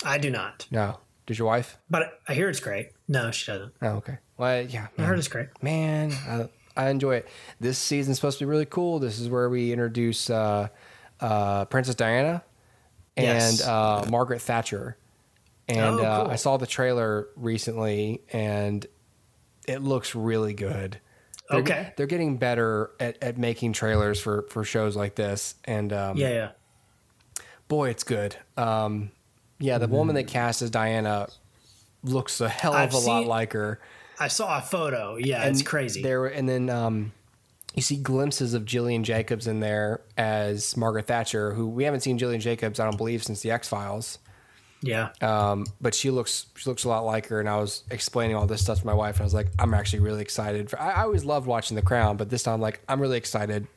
[0.04, 1.00] I do not, No.
[1.28, 1.78] Does your wife?
[1.90, 2.90] but I hear it's great.
[3.08, 3.74] No, she doesn't.
[3.82, 4.18] Oh, okay.
[4.38, 4.88] Well, yeah.
[4.98, 5.48] I heard it's great.
[5.62, 7.28] man, I, I enjoy it.
[7.60, 9.00] This season's supposed to be really cool.
[9.00, 10.68] This is where we introduce uh,
[11.22, 12.44] uh, Princess Diana
[13.18, 13.66] and Yes.
[13.66, 14.98] uh, Margaret Thatcher.
[15.68, 16.28] And Oh, uh.
[16.30, 18.86] I saw the trailer recently, and
[19.68, 21.00] it looks really good.
[21.50, 21.94] They're, Okay.
[21.98, 26.30] they're getting better at, at making trailers for, for shows like this, and um, Yeah,
[26.30, 26.52] yeah.
[27.68, 28.36] boy, it's good.
[28.58, 29.12] Um,
[29.60, 31.28] yeah, the woman that cast as Diana
[32.04, 33.80] looks a hell of I've a lot seen- like her.
[34.20, 35.18] I saw a photo.
[35.18, 36.02] Yeah, it's crazy.
[36.02, 37.12] There and then um,
[37.74, 42.18] you see glimpses of Jillian Jacobs in there as Margaret Thatcher, who we haven't seen
[42.18, 44.20] Jillian Jacobs, I don't believe, since the X Files.
[44.82, 45.10] Yeah.
[45.22, 48.46] Um, but she looks she looks a lot like her, and I was explaining all
[48.46, 50.70] this stuff to my wife, and I was like, I'm actually really excited.
[50.70, 53.68] For, I, I always loved watching The Crown, but this time, like, I'm really excited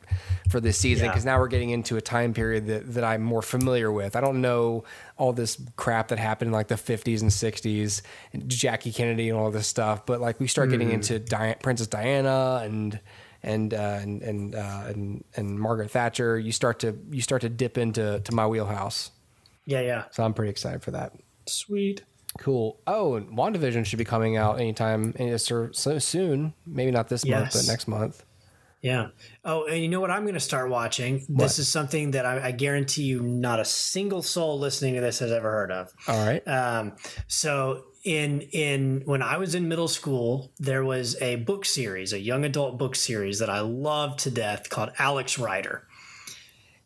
[0.50, 1.12] for this season Yeah.
[1.12, 4.16] because now we're getting into a time period that, that I'm more familiar with.
[4.16, 4.84] I don't know
[5.16, 8.02] all this crap that happened in like the 50s and 60s,
[8.34, 11.86] and Jackie Kennedy and all this stuff, but like we start getting into Di- Princess
[11.86, 13.00] Diana and
[13.42, 16.38] and uh, and and, uh, and and Margaret Thatcher.
[16.38, 19.12] You start to you start to dip into to my wheelhouse,
[19.68, 20.04] Yeah, yeah.
[20.12, 21.12] so I'm pretty excited for that.
[21.46, 22.02] Sweet.
[22.38, 22.80] Cool.
[22.86, 26.54] Oh, and WandaVision should be coming out anytime any- so so soon.
[26.66, 28.24] Maybe not this month, but next month.
[28.80, 29.08] Yeah.
[29.44, 31.26] Oh, and you know what I'm going to start watching?
[31.28, 35.18] This is something that I, I guarantee you not a single soul listening to this
[35.18, 35.92] has ever heard of.
[36.06, 36.46] All right.
[36.46, 36.92] Um,
[37.26, 42.20] so in in when I was in middle school, there was a book series, a
[42.20, 45.87] young adult book series that I loved to death called Alex Rider.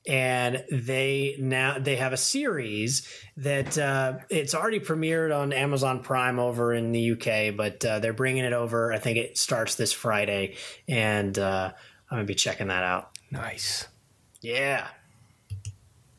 [0.06, 6.40] And they now they have a series that uh, it's already premiered on Amazon Prime
[6.40, 8.92] over in the UK, but uh, they're bringing it over.
[8.92, 10.56] I think it starts this Friday,
[10.88, 11.72] and uh,
[12.10, 13.10] I'm gonna be checking that out.
[13.30, 13.86] nice.
[14.40, 14.88] Yeah,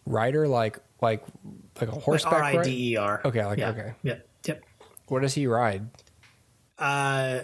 [0.06, 1.24] Rider like like
[1.80, 2.64] like a horseback R I?
[2.64, 3.22] D E R.
[3.24, 3.70] Okay, like yeah.
[3.70, 3.94] okay.
[4.04, 4.28] Yep.
[4.48, 4.64] Yep.
[5.08, 5.90] What does he ride?
[6.78, 7.42] Uh,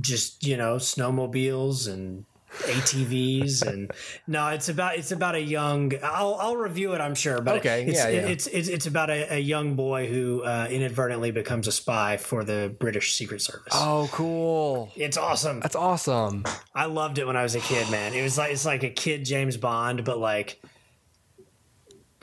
[0.00, 3.90] just you know, snowmobiles and ATVs and
[4.26, 5.92] no, it's about it's about a young.
[6.02, 8.26] I'll I'll review it, I'm sure, but Okay, it's, yeah, yeah.
[8.26, 12.44] it's it's it's about a, a young boy who uh, inadvertently becomes a spy for
[12.44, 13.72] the British Secret Service.
[13.72, 14.90] Oh, cool.
[14.96, 15.60] It's awesome.
[15.60, 16.44] That's awesome.
[16.74, 18.14] I loved it when I was a kid, man.
[18.14, 20.60] It was like it's like a kid James Bond, but like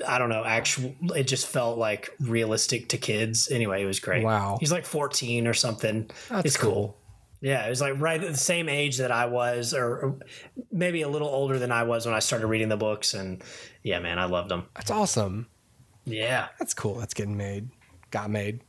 [0.06, 3.50] I don't know, actual it just felt like realistic to kids.
[3.50, 4.24] Anyway, it was great.
[4.24, 4.58] Wow.
[4.60, 6.10] He's like 14 or something.
[6.30, 6.98] That's it's cool.
[7.46, 10.18] Yeah, it was like right at the same age that I was, or,
[10.72, 13.14] maybe a little older than I was when I started reading the books.
[13.14, 13.44] And
[13.84, 14.66] yeah, man, I loved them.
[14.74, 15.46] That's awesome.
[16.06, 16.96] Yeah, That's cool.
[16.96, 17.70] That's getting made.
[18.10, 18.62] Got made.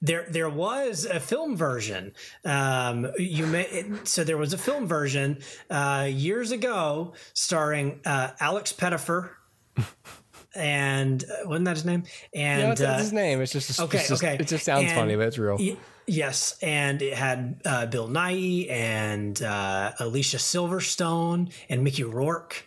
[0.00, 2.12] there there was a film version.
[2.44, 8.72] Um, you may so there was a film version uh, years ago starring uh, Alex
[8.72, 9.30] Pettyfer.
[10.52, 12.02] And uh, wasn't that his name?
[12.34, 13.40] And Yeah, that's, that's uh, his name.
[13.40, 14.36] It's just okay, it's just, okay.
[14.40, 15.56] It just sounds And- funny, but it's real.
[15.56, 15.76] Y-
[16.10, 22.66] yes, and it had uh, Bill Nighy and uh, Alicia Silverstone and Mickey Rourke.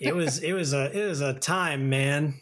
[0.00, 2.34] it was it was a it was a time, man.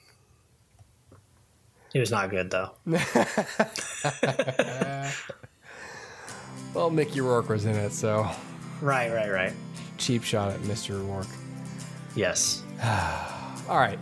[1.94, 2.70] It was not good though.
[6.72, 8.30] Well, Mickey Rourke was in it, so
[8.80, 9.52] Right, right, right.
[9.98, 11.04] cheap shot at Mr.
[11.04, 11.26] Rourke.
[12.14, 12.62] Yes.
[13.68, 13.98] All right.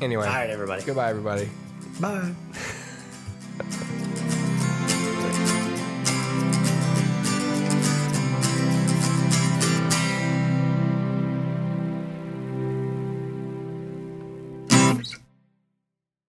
[0.00, 0.82] Anyway, All right, everybody.
[0.82, 1.48] goodbye, everybody.
[2.00, 2.34] Bye.